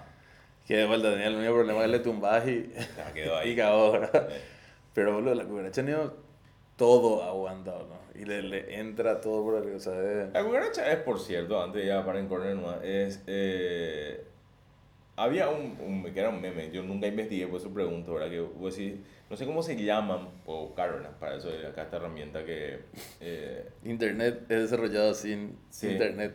[0.67, 2.71] Que de vuelta tenía el mismo problema que le tumbás y,
[3.15, 3.49] quedó ahí.
[3.53, 4.29] y cagó, ¿verdad?
[4.31, 4.41] Eh,
[4.93, 5.93] Pero boludo, la cucaracha ni
[6.77, 8.21] todo aguantado, ¿no?
[8.21, 11.61] Y le, le entra todo por arriba, o sea, de- La cucaracha es, por cierto,
[11.61, 13.21] antes ya para incorrer nomás, es...
[13.27, 14.25] eh,
[15.19, 18.29] había un, un- que era un meme, yo nunca investigué, por eso pregunto, ¿verdad?
[18.29, 18.95] Que vos decís,
[19.29, 21.11] no sé cómo se llaman, puedo buscar, ¿verdad?
[21.19, 22.79] Para eso hay acá esta herramienta que...
[23.19, 25.89] eh, Internet es desarrollado sin Sí.
[25.89, 26.33] Internet.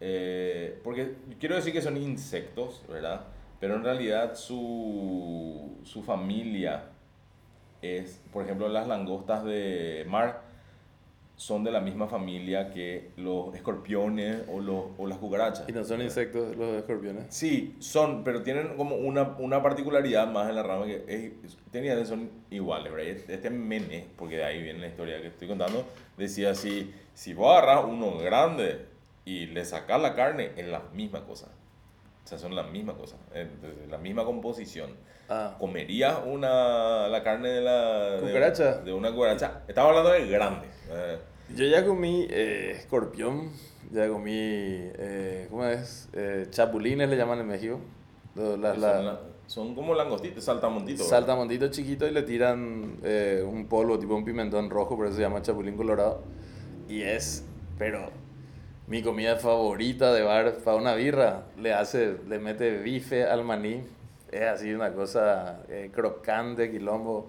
[0.00, 3.22] eh, porque quiero decir que son insectos, ¿verdad?
[3.60, 6.84] Pero en realidad su, su familia
[7.82, 10.42] es, por ejemplo, las langostas de mar
[11.38, 15.68] son de la misma familia que los escorpiones o, los, o las cucarachas.
[15.68, 17.26] Y no son insectos los escorpiones.
[17.28, 22.04] Sí, son, pero tienen como una, una particularidad más en la rama que es, tenían,
[22.04, 23.08] son iguales, ¿verdad?
[23.08, 25.86] Este- Este meme, porque de ahí viene la historia que estoy contando,
[26.16, 28.86] decía así, si vos agarras uno grande
[29.24, 31.46] y le sacas la carne, es la misma cosa.
[32.24, 33.46] O sea, son la misma cosa, es
[33.88, 34.90] la misma composición.
[35.28, 38.16] Ah, ¿Comerías una, la carne de la...
[38.20, 38.78] ¿Cucaracha?
[38.78, 39.62] De, una cucaracha.
[39.68, 40.66] Estaba hablando de grande.
[40.90, 41.18] eh,
[41.54, 43.50] yo ya comí eh, escorpión,
[43.90, 46.08] ya comí, eh, ¿cómo es?
[46.14, 47.78] Eh, chapulines le llaman en México.
[48.34, 51.06] La- la- son, la- son como langostitos, saltamontitos.
[51.06, 51.18] ¿verdad?
[51.20, 55.22] saltamontito chiquito y le tiran eh, un polvo, tipo un pimentón rojo, por eso se
[55.22, 56.22] llama chapulín colorado.
[56.88, 57.44] Y es,
[57.78, 58.10] pero
[58.86, 63.82] mi comida favorita de bar para una birra, le hace, le mete bife al maní,
[64.32, 67.28] es así una cosa eh, crocante, quilombo.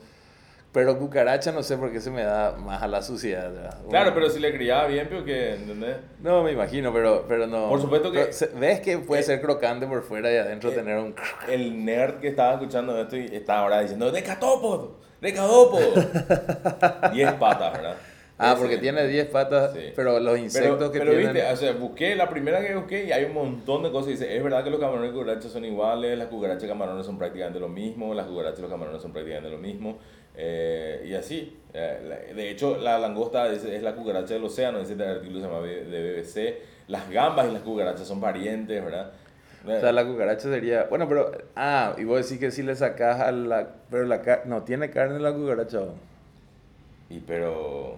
[0.72, 3.52] Pero cucaracha no sé por qué se me da más a la suciedad.
[3.52, 3.78] ¿verdad?
[3.90, 5.98] Claro, pero si le criaba bien, pero que, ¿entendés?
[6.22, 7.70] No, me imagino, pero, pero no.
[7.70, 10.76] Por supuesto que- Pero ¿Ves que puede Eh, ser crocante por fuera y adentro eh,
[10.76, 11.16] tener un...
[11.50, 15.00] El nerd que estaba escuchando esto y estaba ahora diciendo, ¡Decatópodo!
[15.20, 15.92] ¡Decatópodo!
[17.14, 17.96] Diez patas, ¿verdad?
[18.42, 19.92] Ah, porque tiene 10 patas, Sí.
[19.96, 21.34] pero los insectos Pero, que pero tienen...
[21.34, 24.12] viste, o sea, busqué, la primera que busqué y hay un montón de cosas.
[24.12, 27.18] Dice, es verdad que los camarones y cucarachas son iguales, las cucarachas y camarones son
[27.18, 30.00] prácticamente lo mismo, las cucarachas y los camarones son prácticamente lo mismo,
[30.36, 31.58] eh, y así.
[31.74, 35.60] Eh, de hecho, la langosta es, es la cucaracha del océano, ese artículo se llama
[35.62, 36.62] de BBC.
[36.88, 39.12] Las gambas y las cucarachas son parientes, ¿verdad?
[39.66, 40.86] O sea, la cucaracha sería...
[40.86, 41.30] Bueno, pero...
[41.56, 43.68] Ah, y vos decís que si le sacás a la...
[43.92, 44.46] Pero la carne...
[44.46, 45.82] No, tiene carne la cucaracha.
[47.10, 47.98] Y pero...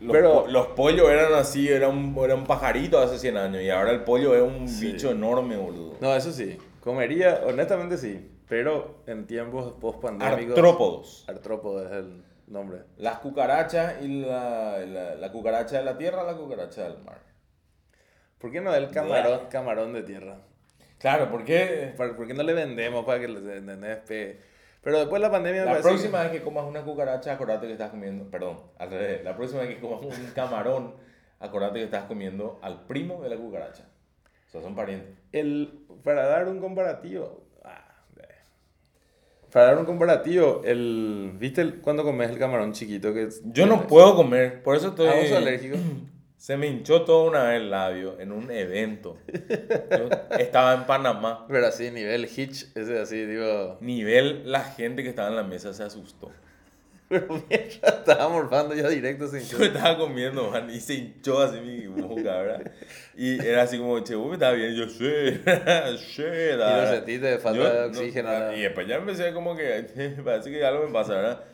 [0.00, 3.62] Los, Pero- po- los pollos eran así, era un, era un pajarito hace 100 años
[3.62, 4.92] y ahora el pollo es un Sí.
[4.92, 5.96] bicho enorme, boludo.
[6.00, 6.56] No, eso sí.
[6.80, 8.30] Comería, honestamente sí.
[8.48, 10.50] Pero en tiempos post-pandémicos...
[10.56, 11.24] Artrópodos.
[11.28, 12.82] Artrópodo es el nombre.
[12.96, 17.18] Las cucarachas y la, la, la cucaracha de la tierra, la cucaracha del mar.
[18.38, 20.38] ¿Por qué no el camarón, camarón de tierra?
[20.98, 21.44] Claro, ¿Por
[22.16, 23.98] por qué no le vendemos para que les ¿entendés?
[24.80, 27.72] Pe- Pero después de la pandemia la próxima vez que comas una cucaracha, acordate que
[27.72, 30.94] estás comiendo, perdón, al revés, la próxima vez que comas un camarón,
[31.40, 33.84] acordate que estás comiendo al primo de la cucaracha.
[34.46, 35.16] O sea, son parientes.
[35.32, 37.42] El, para dar un comparativo.
[37.64, 37.84] ah.
[39.52, 43.14] Para dar un comparativo, el, ¿viste el- cuando comes el camarón chiquito?
[43.14, 45.08] que Yo no puedo comer, por eso estoy...
[45.08, 45.76] Ah, ¿vos sos alérgico?
[46.38, 49.18] Se me hinchó toda una vez el labio en un evento.
[49.26, 50.08] Yo
[50.38, 51.44] estaba en Panamá.
[51.48, 53.76] Pero así, nivel Hitch, ese así, digo.
[53.80, 56.30] Nivel, la gente que estaba en la mesa se asustó.
[57.08, 61.40] Pero mientras estaba morfando ya directo sin Yo me estaba comiendo, man, y se hinchó
[61.40, 62.70] así mi boca, ¿verdad?
[63.16, 65.40] Y era así como, che, vos me estás bien, yo sé,
[66.14, 68.28] sé, Y lo sentiste de falta Yo, de no, oxígeno.
[68.28, 68.56] ah, ¿no?
[68.56, 69.86] y después ya empecé como que,
[70.24, 71.44] parece que algo me pasa, ¿verdad?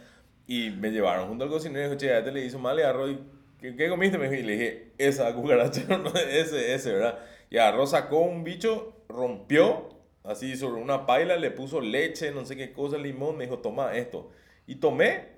[0.47, 2.83] Y me llevaron junto al cocinero y dijo, che, ya te le hizo mal y
[2.83, 3.11] arroz.
[3.13, 3.19] y,
[3.65, 4.19] ¿Qué, qué comiste?
[4.19, 5.81] Me dijo, y le dije, esa cucaracha,
[6.31, 7.19] ese, ese, ¿verdad?
[7.49, 9.89] Y agarró, sacó un bicho, rompió,
[10.23, 13.97] así sobre una paila, le puso leche, no sé qué cosa, limón, me dijo, toma
[13.97, 14.31] esto.
[14.67, 15.29] Y tomé,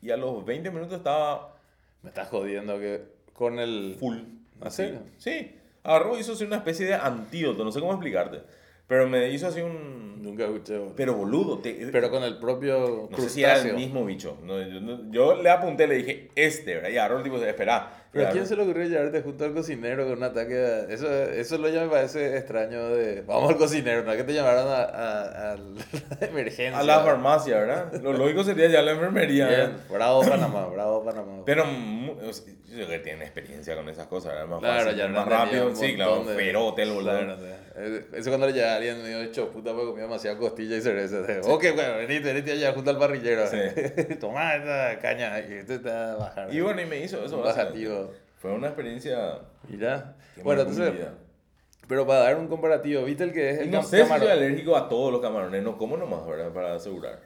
[0.00, 1.58] y a los 20 minutos estaba
[2.02, 3.02] Me estás jodiendo que
[3.32, 3.96] con el.
[3.98, 4.18] full.
[4.18, 4.92] ¿En Así.
[5.18, 5.56] Sí.
[5.82, 8.42] Agarró, hizo así una especie de antídoto, no sé cómo explicarte.
[8.92, 10.20] Pero me hizo así un...
[10.22, 10.78] Nunca escuché.
[10.94, 14.36] Pero boludo, te- Pero con el propio no sé si era el mismo bicho.
[14.44, 16.90] No, yo, no- yo le apunté, le dije, este, ¿verdad?
[16.90, 20.04] Y agarró el tipo, espera, Pero ¿a quién se le ocurrió llevarte junto al cocinero
[20.04, 20.54] con un ataque?
[20.58, 23.22] a- Eso, eso lo ya me parece extraño de...
[23.22, 25.84] Vamos al cocinero, no que te llamaron a, a, a la
[26.28, 26.78] emergencia.
[26.78, 27.92] A la farmacia, ¿verdad?
[28.02, 29.48] Lo lógico sería ya la enfermería.
[29.48, 31.42] Bien, bravo Panamá, bravo Panamá.
[31.46, 34.46] Pero o sea, yo creo que tienen experiencia con esas cosas, ¿verdad?
[34.48, 35.74] Más Claro, fácil, ya más rápido.
[35.74, 37.10] Sí, claro, de- ferote el boludo.
[37.10, 37.54] Claro, no sé.
[37.74, 41.22] Eh, Eso cuando le llega alguien medio hecho puta porque comía demasiada costilla y cerveza.
[41.22, 43.46] de, Ok, bueno, venite, venite allá junto al parrillero.
[43.46, 43.56] Sí.
[44.20, 46.54] Tomá esta caña y este a bajar.
[46.54, 47.40] Y bueno, y me hizo eso.
[47.40, 48.10] Bajativo.
[48.38, 50.16] Fue una experiencia Mira.
[50.42, 50.92] Bueno, entonces,
[51.88, 54.26] pero para dar un comparativo, ¿viste el que es Y el no sé si camarón?
[54.28, 56.52] soy alérgico a todos los camarones, no como nomás, ¿verdad?
[56.52, 57.20] Para asegurar.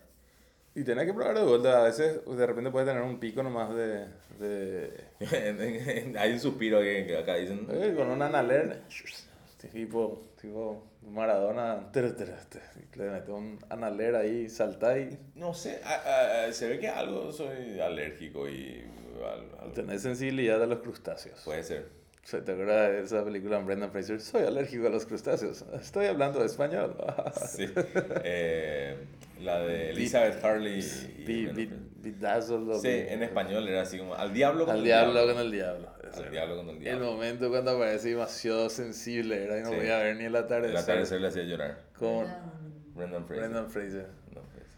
[0.75, 1.81] Y tenés que probar de vuelta.
[1.81, 4.05] A veces de repente puedes tener un pico nomás de.
[4.39, 7.67] de Hay un suspiro que, acá dicen.
[7.71, 8.81] eh, con un analer.
[9.73, 11.91] Tipo, tipo Maradona.
[11.95, 17.33] Le metes un analer ahí, saltá y No sé, a- a- se ve que algo
[17.33, 18.85] soy alérgico y.
[19.23, 21.41] al- al- tenés sensibilidad a los crustáceos.
[21.45, 21.89] puede ser.
[22.23, 24.21] ¿Se ¿Te acuerdas de esa película con Brendan Fraser?
[24.21, 25.65] Soy alérgico a los crustáceos.
[25.81, 26.97] Estoy hablando español.
[27.49, 27.67] Sí.
[28.25, 28.97] Eh,
[29.41, 30.79] la de Elizabeth Harley.
[30.79, 35.27] y- Bedazzled o Sí, en español era así como al diablo con Al el diablo
[35.27, 35.89] con el diablo.
[36.17, 37.07] Al diablo con el El diablo.
[37.13, 39.77] momento cuando aparece demasiado sensible era y no Sí.
[39.77, 40.71] voy a ver ni el atardecer.
[40.71, 41.81] El atardecer le hacía llorar.
[41.99, 42.27] Con
[42.95, 43.43] Brendan Fraser.
[43.49, 44.07] Brendan Fraser.
[44.31, 44.77] Brendan Fraser.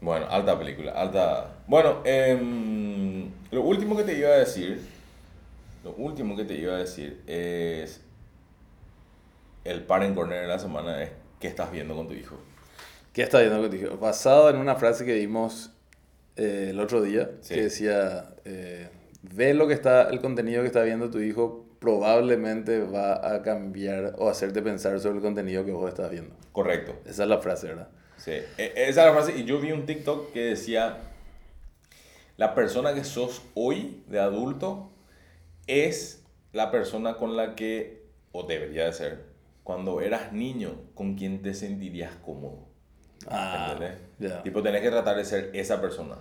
[0.00, 1.48] Bueno, alta película, alta...
[1.66, 4.80] Bueno, em, lo último que te iba a decir,
[5.84, 8.00] lo último que te iba a decir es
[9.64, 11.10] el par en corner de la semana es
[11.40, 12.36] qué estás viendo con tu hijo.
[13.12, 13.96] ¿Qué está viendo contigo?
[13.96, 15.72] Basado en una frase que vimos
[16.36, 17.54] eh, el otro día, Sí.
[17.54, 18.90] que decía, eh,
[19.22, 24.14] ve lo que está, el contenido que está viendo tu hijo probablemente va a cambiar
[24.18, 26.34] o hacerte pensar sobre el contenido que vos estás viendo.
[26.52, 26.94] Correcto.
[27.06, 27.88] Esa es la frase, ¿verdad?
[28.16, 29.36] Sí, e- esa es la frase.
[29.38, 30.98] Y yo vi un TikTok que decía,
[32.36, 34.90] la persona que sos hoy de adulto
[35.66, 36.22] es
[36.52, 39.24] la persona con la que, o debería de ser,
[39.66, 42.68] cuando eras niño, con quien te sentirías cómodo.
[43.28, 43.98] Ah, ¿Entendés?
[44.20, 44.40] ya.
[44.44, 46.14] Tipo, tenés que tratar de ser esa persona.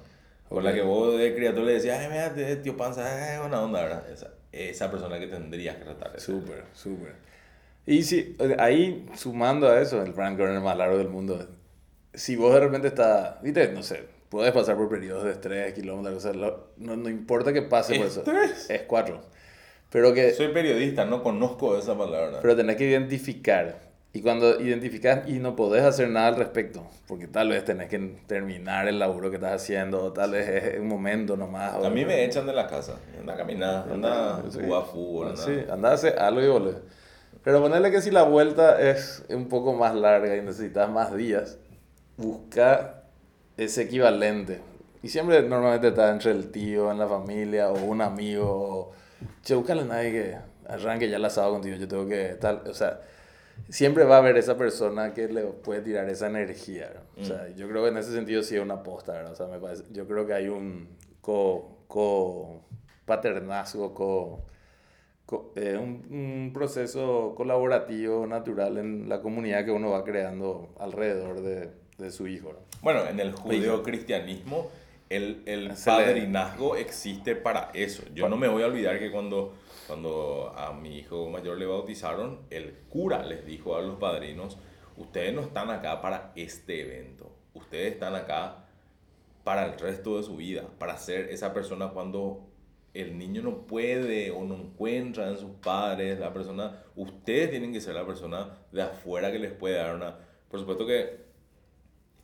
[0.50, 3.62] Con la que vos de criatura le decías, ay, mira, te- tío panza, es buena
[3.62, 4.10] onda, ¿verdad?
[4.12, 6.20] Esa, esa persona que tendrías que tratar de.
[6.20, 7.14] Súper, súper.
[7.86, 11.48] Y si, ahí sumando a eso, el Frank Corner más largo del mundo,
[12.16, 16.16] si vos de repente estás, viste, no sé, puedes pasar por periodos de estrés, kilómetros,
[16.18, 18.22] o sea, lo- no, no importa que pase por eso.
[18.22, 18.70] ¿Estrés?
[18.72, 19.22] Es cuatro.
[19.96, 22.40] Pero que, Soy periodista, no conozco esa palabra.
[22.42, 23.80] pero tenés que identificar.
[24.12, 27.98] Y cuando identificas y no podés hacer nada al respecto, porque tal vez tenés que
[28.28, 31.76] terminar el laburo que estás haciendo, o tal vez es un momento nomás.
[31.82, 32.96] A mí me echan de la casa.
[33.18, 35.30] Anda a caminar, anda a jugar fútbol.
[35.30, 36.82] anda- Sí, anda a hacer algo y volver.
[37.46, 41.58] Pero ponerle que si la vuelta es un poco más larga y necesitas más días,
[42.18, 43.04] busca
[43.56, 44.60] ese equivalente.
[45.04, 49.05] Y siempre normalmente está entre el tío, en la familia, o un amigo, o...
[49.82, 50.38] A nadie que
[50.68, 52.36] arranque ya el asado contigo, yo tengo que...
[52.40, 53.02] Tal, o sea,
[53.70, 56.92] siempre va a haber esa persona que le puede tirar esa energía.
[56.94, 57.22] ¿no?
[57.22, 59.32] O sea, yo creo que en ese sentido sí es una aposta, ¿verdad?
[59.32, 60.90] O sea, me parece, yo creo que hay un
[61.22, 62.62] co, co
[63.06, 64.44] paternazgo, co,
[65.26, 71.42] co- eh, un, un proceso colaborativo natural en la comunidad que uno va creando alrededor
[71.42, 72.52] de, de su hijo.
[72.54, 72.60] ¿no?
[72.82, 74.68] Bueno, en el judeocristianismo
[75.10, 78.04] el, el le- padrinazgo existe para eso.
[78.14, 79.54] Yo no me voy a olvidar que cuando,
[79.88, 84.58] cuando a mi hijo mayor le bautizaron, el cura les dijo a los padrinos,
[84.98, 88.66] ustedes no están acá para este evento, ustedes están acá
[89.44, 92.48] para el resto de su vida, para ser esa persona cuando
[92.94, 97.82] el niño no puede o no encuentra en sus padres, la persona, ustedes tienen que
[97.82, 100.18] ser la persona de afuera que les puede dar una...
[100.50, 101.25] Por supuesto que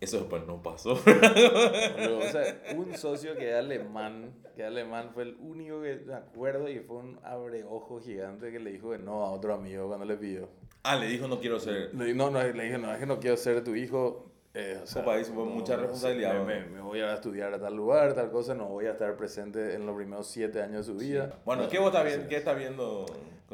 [0.02, 1.00] eso después no pasó.
[1.06, 5.96] Pero, o sea, un socio que era alemán, que era alemán fue el único que
[6.06, 9.88] me acuerdo y fue un abreojo gigante que le dijo que no a otro amigo
[9.88, 10.50] cuando le pidió.
[10.84, 11.94] ah, le dijo no quiero ser...
[11.94, 14.28] Le No, no, le dije, no, es que no quiero ser tu hijo.
[14.54, 16.46] Eh, o sea, Opa, eso fue mucha responsabilidad, Me, ¿no?
[16.46, 19.76] me- me voy a estudiar a tal lugar, tal cosa, no voy a estar presente
[19.76, 21.40] en los primeros siete años de su vida.
[21.46, 22.10] Bueno, No, ¿qué, vos estás sí.
[22.10, 23.06] viendo, ¿qué estás viendo?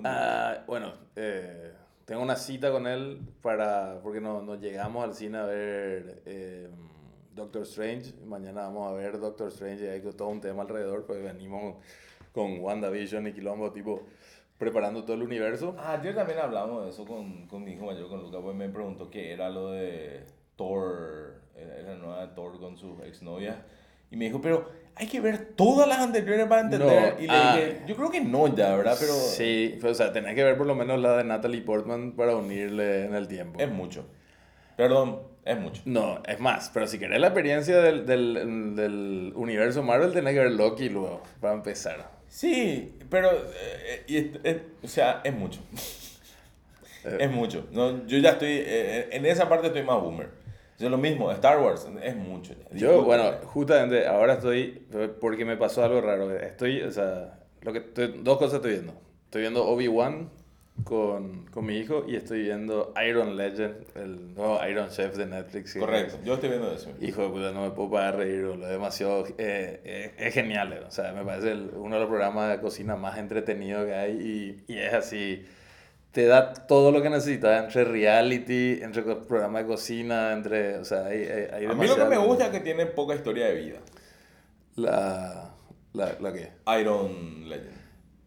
[0.04, 1.72] Ah, bueno, eh,
[2.08, 6.70] tengo una cita con él para, porque no- nos llegamos al cine a ver eh,
[7.36, 8.14] Doctor Strange.
[8.26, 11.76] Mañana vamos a ver Doctor Strange y hay todo un tema alrededor, pues venimos
[12.32, 14.03] con WandaVision y Quilombo, tipo,
[14.58, 15.76] preparando todo el universo.
[15.78, 18.70] Ah, ayer también hablamos de eso con, con mi hijo mayor, con Lucas, pues me
[18.70, 20.24] preguntó qué era lo de
[20.55, 23.66] Thor, eh, la nueva Thor con su exnovia.
[24.10, 24.70] Y me dijo, pero
[25.00, 27.14] hay que ver todas las anteriores para entender.
[27.16, 27.56] No, y le ah.
[27.56, 28.98] dije, yo creo que no ya, ¿verdad?
[29.00, 32.14] Pero Sí, pues, o sea, tenés que ver por lo menos la de Natalie Portman
[32.14, 33.60] para unirle en el tiempo.
[33.60, 34.06] es mucho.
[34.76, 35.82] Perdón, es mucho.
[35.86, 40.39] No, es más, pero si querés la experiencia del, del, del universo Marvel, tenés que
[40.41, 42.10] ver Loki luego, para empezar.
[42.28, 45.60] Sí, pero, eh, y es- o sea, es mucho.
[47.06, 47.18] Eh.
[47.22, 47.68] Es mucho.
[47.72, 50.30] No, yo ya estoy, eh, en esa parte estoy más boomer.
[50.80, 52.54] Es lo mismo, Star Wars es mucho.
[52.72, 52.78] ya.
[52.78, 54.86] Yo, bueno, justamente ahora estoy,
[55.20, 56.32] porque me pasó algo raro.
[56.38, 58.94] Estoy, o sea, lo que estoy- dos cosas estoy viendo.
[59.26, 60.30] Estoy viendo Obi-Wan
[60.84, 65.74] con, con mi hijo y estoy viendo Iron Legend, el nuevo Iron Chef de Netflix.
[65.74, 66.92] Correcto, yo estoy viendo eso.
[67.02, 70.34] Hijo de puta, no me puedo parar de reír, boludo, es demasiado, eh, eh, es
[70.36, 73.86] genial, eh, o sea, me parece el- uno de los programas de cocina más entretenidos
[73.88, 74.12] que hay
[74.68, 75.46] y, y es así,
[76.12, 81.05] te da todo lo que necesitas entre reality, entre programa de cocina, entre, o sea,
[81.05, 83.53] hay, hay, hay A mí lo que me gusta es que tiene poca historia de
[83.55, 83.80] vida.
[84.76, 85.51] La,
[85.93, 87.78] la, la que, Iron Legend.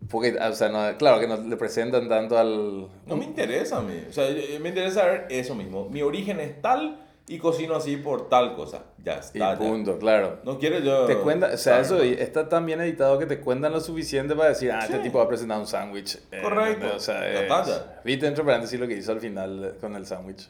[0.08, 2.88] porque, o sea, no, claro que no le presentan tanto al...
[3.06, 4.04] No me interesa a mí.
[4.08, 4.28] O sea,
[4.60, 5.88] me interesa ver eso mismo.
[5.88, 6.98] Mi origen es tal
[7.34, 8.84] y cocino así por tal cosa.
[8.98, 9.38] Ya Y está.
[9.52, 9.58] ya.
[9.58, 10.40] punto, claro.
[10.44, 11.06] No quiero yo.
[11.06, 14.48] Te cuenta, o sea, eso está tan bien editado que te cuentan lo suficiente para
[14.50, 16.16] decir, ah, este tipo va a presentar un sándwich.
[16.32, 16.86] Eh, Correcto.
[16.96, 20.48] O sea, es- viste entre paréntesis lo que hizo al final con el sándwich.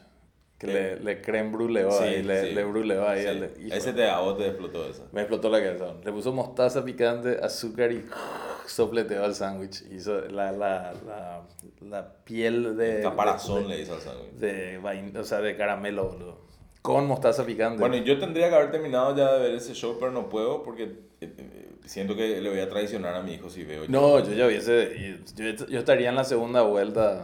[0.57, 0.73] Que ¿Qué?
[0.73, 2.53] le, le creme bruleó Sí, ahí, le, sí.
[2.53, 3.51] le bruleó ahí.
[3.65, 5.07] Hijo Ese te, a vos te explotó eso.
[5.11, 5.93] Me explotó la cabeza.
[6.03, 8.05] Le puso mostaza picante, azúcar y
[8.67, 9.83] sopleteó al sándwich.
[9.91, 11.41] Hizo la, la, la,
[11.81, 13.01] la piel de...
[13.01, 14.33] Caparazón de, le hizo al sándwich.
[14.33, 16.50] de, o sea, de caramelo, boludo.
[16.81, 17.79] Con mostaza picante.
[17.79, 20.83] Bueno, yo tendría que haber terminado ya de ver ese show, pero no puedo porque
[20.83, 23.83] eh, eh, siento que le voy a traicionar a mi hijo si veo.
[23.87, 25.19] No, yo ya hubiese.
[25.35, 27.23] Yo, yo estaría en la segunda vuelta.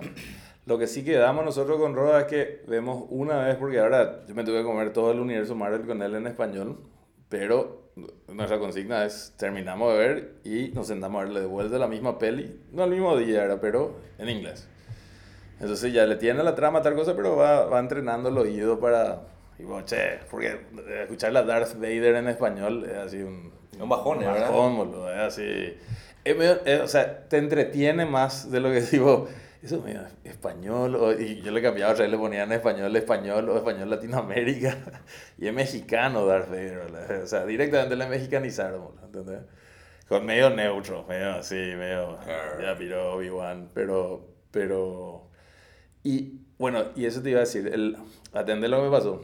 [0.67, 4.35] Lo que sí quedamos nosotros con Roda es que vemos una vez, porque ahora yo
[4.35, 6.77] me tuve que comer todo el universo Marvel con él en español,
[7.29, 7.87] pero
[8.27, 12.19] nuestra consigna es terminamos de ver y nos sentamos a verle de vuelta la misma
[12.19, 14.67] peli, no el mismo día, era, pero en inglés.
[15.61, 19.21] Entonces ya le tiene la trama tal cosa, pero va, va entrenando el oído para...
[19.59, 20.59] Y bueno, che, porque
[21.01, 23.51] escuchar la Darth Vader en español es así un...
[23.79, 24.25] Un bajón, ¿eh?
[24.27, 24.49] ¿verdad?
[24.49, 25.77] bajón, boludo, es así...
[26.23, 29.27] es medio- es- o sea, te entretiene más de lo que digo,
[29.63, 32.95] eso es medio español, o- y yo le cambiaba otra vez, le ponía en español,
[32.95, 34.77] español o español Latinoamérica,
[35.37, 39.41] y es mexicano Darth Vader, boludo, o sea, directamente le mexicanizaron, ¿entendés?
[40.07, 42.17] Con medio neutro, medio así, medio,
[42.61, 45.29] ya piró Obi-Wan, pero, pero,
[46.03, 47.97] y bueno, y eso te iba a decir, el,
[48.33, 49.21] atender lo que me pasó.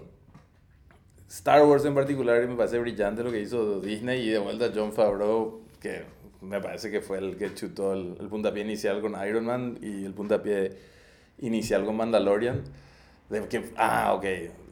[1.33, 4.93] Star Wars en particular me parece brillante lo que hizo Disney y de vuelta John
[4.93, 6.03] Favreau, que
[6.41, 10.05] me parece que fue el que chutó el, el puntapié inicial con Iron Man y
[10.05, 10.77] el puntapié
[11.39, 12.61] inicial con Mandalorian.
[13.31, 14.25] De que, ah, ok.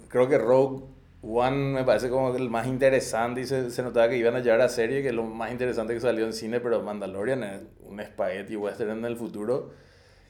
[0.08, 0.84] Creo que Rogue
[1.24, 4.62] One me parece como el más interesante y se, se notaba que iban a llevar
[4.62, 8.00] a serie, que es lo más interesante que salió en cine, pero Mandalorian es un
[8.00, 9.72] spaghetti western en el futuro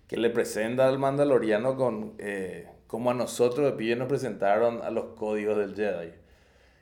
[0.08, 4.90] que le presenta al mandaloriano con eh, como a nosotros de pibe nos presentaron a
[4.92, 6.21] los códigos del Jedi.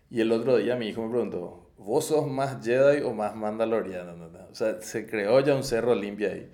[0.10, 4.14] Y el otro día mi hijo me preguntó, ¿vos sos más Jedi o más mandaloriano?
[4.52, 6.50] O sea, se creó ya un cerro limpio ahí.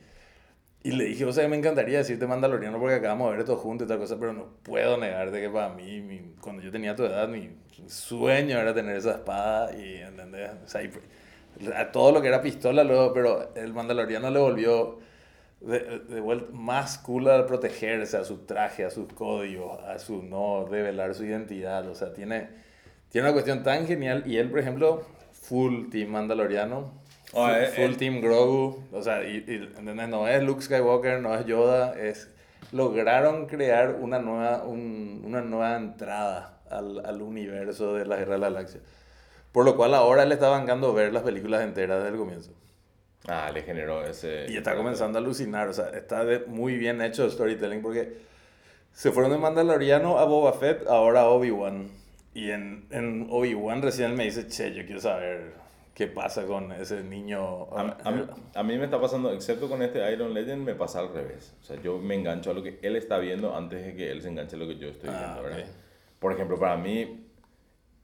[0.84, 3.86] Y le dije, o sea, me encantaría decirte mandaloriano porque acabamos de ver esto juntos
[3.86, 7.04] y tal cosa, pero no puedo negarte que para mí, mi- cuando yo tenía tu
[7.06, 7.52] edad, mi
[7.88, 10.52] sueño era tener esa espada y, ¿entendés?
[10.66, 10.92] O sea, y
[11.76, 15.00] a todo lo que era pistola luego, pero el mandaloriano le volvió
[15.62, 20.24] de, de vuelta más cool al protegerse, a su traje, a sus códigos, a su
[20.24, 21.88] no revelar su identidad.
[21.90, 22.50] O sea, tiene,
[23.16, 24.24] tiene una cuestión tan genial.
[24.26, 26.92] Y él, por ejemplo, full team mandaloriano,
[27.32, 27.96] Oh, full, eh, full eh.
[27.98, 28.84] team Grogu.
[28.92, 32.30] O sea, y, y, no es Luke Skywalker, no es Yoda, es...
[32.74, 38.40] Lograron crear una nueva, un- una nueva entrada al, al universo de la Guerra de
[38.40, 38.82] la Galaxia.
[39.54, 42.52] Por lo cual ahora le está bancando ver las películas enteras desde el comienzo.
[43.30, 44.48] Ah, le generó ese.
[44.50, 48.18] Y está comenzando a alucinar, o sea, está de- muy bien hecho el storytelling porque
[48.92, 51.88] se fueron de Mandaloriano a Boba Fett, ahora a Obi-Wan.
[52.36, 55.54] Y en, en Obi-Wan recién me dice, che, yo quiero saber
[55.96, 57.64] qué pasa con ese niño.
[57.76, 58.22] A, a mí,
[58.54, 61.56] a mí me está pasando, excepto con este Iron Legend, me pasa al revés.
[61.62, 64.22] O sea, yo me engancho a lo que él está viendo antes de que él
[64.22, 65.60] se enganche a lo que yo estoy Ah, viendo, ¿verdad?
[65.70, 65.76] ok.
[66.20, 67.26] Por ejemplo, para mí,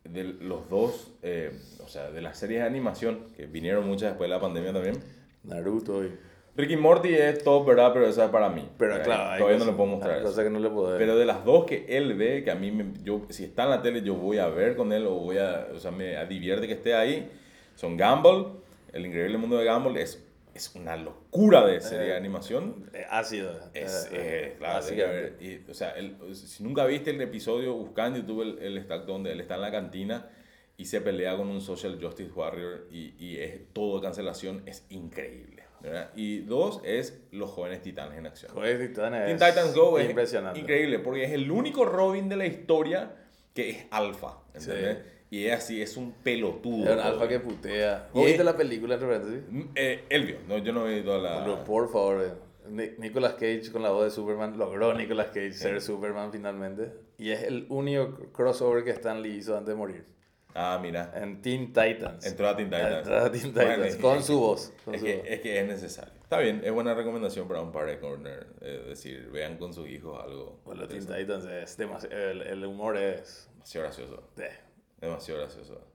[0.05, 1.51] de los dos, eh,
[1.83, 4.95] o sea, de las series de animación, que vinieron muchas después de la pandemia también,
[5.43, 6.17] Naruto y...
[6.61, 7.91] Ricky Morty es top, ¿verdad?
[7.93, 8.67] Pero esa es para mí.
[8.77, 9.05] Pero ¿verdad?
[9.05, 10.97] claro, todavía no cosas- le puedo mostrar cosas que no le puedo ver.
[10.99, 13.69] Pero de las dos que él ve, que a mí, me- yo, si está en
[13.71, 16.67] la tele, yo voy a ver con él o voy a, o sea, me divierte
[16.67, 17.29] que esté ahí,
[17.75, 18.59] son Gumball,
[18.93, 22.89] El Increíble Mundo de Gumball, es, es una locura de serie de animación.
[22.93, 23.51] Eh, ácido.
[23.73, 25.45] Es, eh, eh, claro, hay que básicamente.
[25.47, 25.63] ver.
[25.67, 25.95] Y, o sea,
[26.33, 29.61] si nunca viste el episodio, busca en YouTube el, el extracto donde él está en
[29.61, 30.29] la cantina
[30.77, 35.63] y se pelea con un social justice warrior y, y es todo cancelación, es increíble.
[35.81, 36.11] ¿Verdad?
[36.15, 38.51] Y dos es Los Jóvenes Titanes en Acción.
[38.53, 39.25] Jóvenes Titanes.
[39.25, 40.59] Teen Titans Go es Impresionante.
[40.59, 43.11] increíble porque es el único Robin de la historia
[43.53, 44.97] que es alfa, ¿entendés?
[45.29, 46.85] Y es así, es un pelotudo.
[46.89, 48.09] Es un alfa que putea.
[48.13, 49.41] ¿Vos viste la película entre paréntesis?
[49.49, 51.43] Mm, eh, él vio, no, yo no vi toda la...
[51.43, 52.31] Pero, por favor, eh,
[52.69, 56.91] Ni- Nicolas Cage con la voz de Superman logró Nicolas Cage ser Superman finalmente.
[57.17, 60.05] Y es el único crossover que Stan Lee hizo antes de morir.
[60.53, 61.11] Ah, mira.
[61.15, 62.25] En Teen Titans.
[62.25, 62.97] Entró a Teen Titans.
[62.97, 63.77] Entró a Teen Titans.
[63.77, 64.73] Bueno, con su voz.
[64.83, 65.25] con Es su que, voz.
[65.27, 66.13] es que es necesario.
[66.21, 68.47] Está bien, es buena recomendación para un par de corner.
[68.61, 70.59] Es decir, vean con sus hijos algo.
[70.65, 71.05] Bueno, Teen.
[71.05, 72.15] Titans es demasiado.
[72.17, 73.49] El, el humor es.
[73.53, 74.23] Demasiado gracioso.
[74.37, 74.49] eh,
[74.99, 75.87] Demasiado gracioso.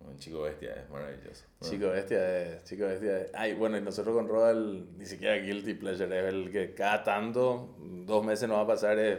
[0.00, 1.44] Un chico bestia es maravilloso.
[1.60, 1.68] ¿no?
[1.68, 3.30] Chico bestia es, chico bestia es.
[3.34, 7.74] Ay, bueno, y nosotros con Rodal, ni siquiera Guilty Pleasure, es el que cada tanto,
[7.80, 9.18] dos meses nos va a pasar es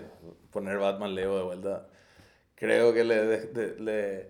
[0.52, 1.88] poner Batman Leo de vuelta.
[2.56, 4.30] Creo que le, de- de- le,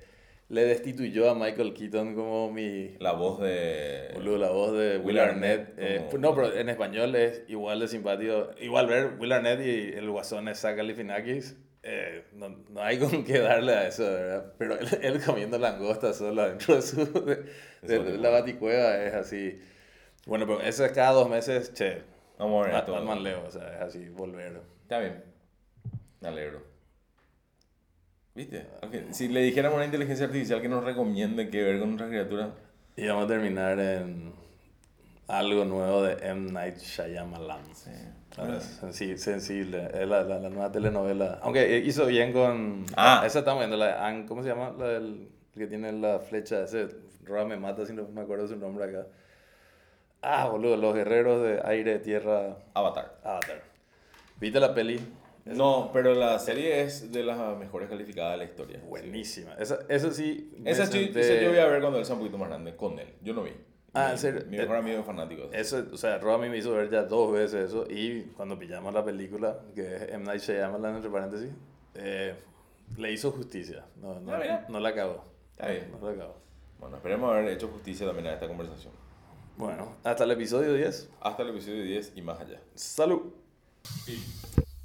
[0.49, 2.95] le destituyó a Michael Keaton como mi...
[2.99, 4.11] La voz de.
[4.15, 5.69] Boludo, la voz de Will Will Arnett.
[5.77, 8.49] Arnett eh, no, pero en español es igual de simpático.
[8.59, 11.55] Igual ver Will Arnett y el guasón es Zach Galifianakis.
[11.83, 14.53] eh, no, no hay con qué darle a eso, ¿verdad?
[14.57, 17.35] Pero él, él comiendo langosta solo dentro de, su, de,
[17.83, 19.59] de Eso la baticueva es así.
[20.25, 22.01] Bueno, pero eso es cada dos meses, che.
[22.37, 22.85] Vamos a ver.
[22.91, 24.61] Batman Leo, o sea, es así, volver.
[24.81, 25.23] Está bien.
[26.21, 26.78] Me alegro.
[28.39, 28.67] ¿Viste?
[28.81, 32.09] Ok, Si le dijéramos a una inteligencia artificial que nos recomiende qué ver con nuestras
[32.09, 32.49] criaturas.
[32.95, 34.31] Y vamos a terminar en
[35.27, 36.49] algo nuevo de M.
[36.49, 37.65] Night Shyamalan.
[37.73, 41.39] Sensi- sensible, es la, la, la nueva telenovela.
[41.41, 42.85] Aunque hizo bien con.
[42.95, 43.23] Ah.
[43.25, 44.73] Esa estamos viendo, la de ¿cómo se llama?
[44.77, 46.63] La del que tiene la flecha.
[46.63, 46.87] Ese
[47.25, 49.05] Roa me mata si no me acuerdo su nombre acá.
[50.21, 53.17] Ah, boludo, los guerreros de aire, tierra, Avatar.
[53.21, 53.61] Avatar.
[54.39, 54.97] ¿Viste la peli?
[55.55, 58.79] No, pero la serie es de las mejores calificadas de la historia.
[58.87, 59.53] Buenísima.
[59.55, 60.51] Esa, eso sí.
[60.65, 62.75] Esa, sí- senté- esa yo voy a ver cuando él sea un poquito más grande,
[62.75, 63.13] con él.
[63.21, 63.51] Yo no vi.
[63.93, 64.41] Ah, Mi- ¿en serio?
[64.47, 65.49] Mi mejor amigo es fanático.
[65.51, 65.83] eso.
[65.91, 68.93] O sea, Roa a mí me hizo ver ya dos veces eso y cuando pillamos
[68.93, 70.23] la película, que es M.
[70.25, 71.49] Night Shyamalan, entre paréntesis,
[71.95, 72.35] eh,
[72.97, 73.85] le hizo justicia.
[74.01, 74.89] No, no, Ah, no la.
[75.51, 75.91] Está bien.
[75.99, 76.35] No la cagó.
[76.79, 78.93] Bueno, esperemos haber hecho justicia también a esta conversación.
[79.57, 81.09] Bueno, hasta el episodio 10.
[81.19, 82.61] Hasta el episodio 10 y más allá.
[82.75, 83.33] Salud.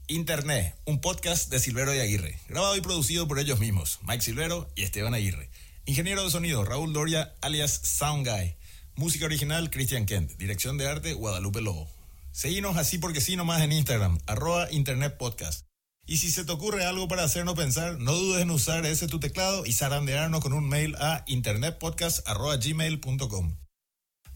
[0.07, 4.69] Internet, un podcast de Silvero y Aguirre, grabado y producido por ellos mismos, Mike Silvero
[4.77, 5.49] y Esteban Aguirre.
[5.87, 8.55] Ingeniero de sonido, Raúl Doria, alias Sound Guy.
[8.97, 10.33] Música original, Christian Kent.
[10.37, 11.89] Dirección de arte, Guadalupe Lobo.
[12.33, 15.65] Seguinos así porque sí nomás en Instagram, arroba Internet Podcast.
[16.07, 19.21] Y si se te ocurre algo para hacernos pensar, no dudes en usar ese tu
[19.21, 23.57] teclado y zarandearnos con un mail a internetpodcast.gmail.com.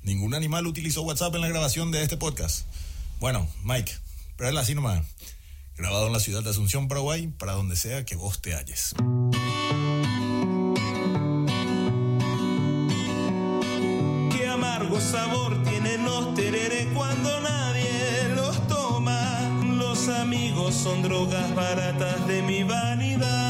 [0.02, 2.64] Ningún animal utilizó WhatsApp en la grabación de este podcast.
[3.20, 3.92] Bueno, Mike,
[4.36, 5.04] pero él así nomás.
[5.78, 8.96] Grabado en la ciudad de Asunción, Paraguay, para donde sea que vos te halles.
[14.36, 19.38] Qué amargo sabor tienen los tereré cuando nadie los toma.
[19.78, 23.47] Los amigos son drogas baratas de mi vanidad.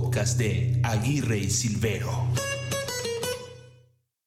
[0.00, 2.45] Podcast de Aguirre y Silvero.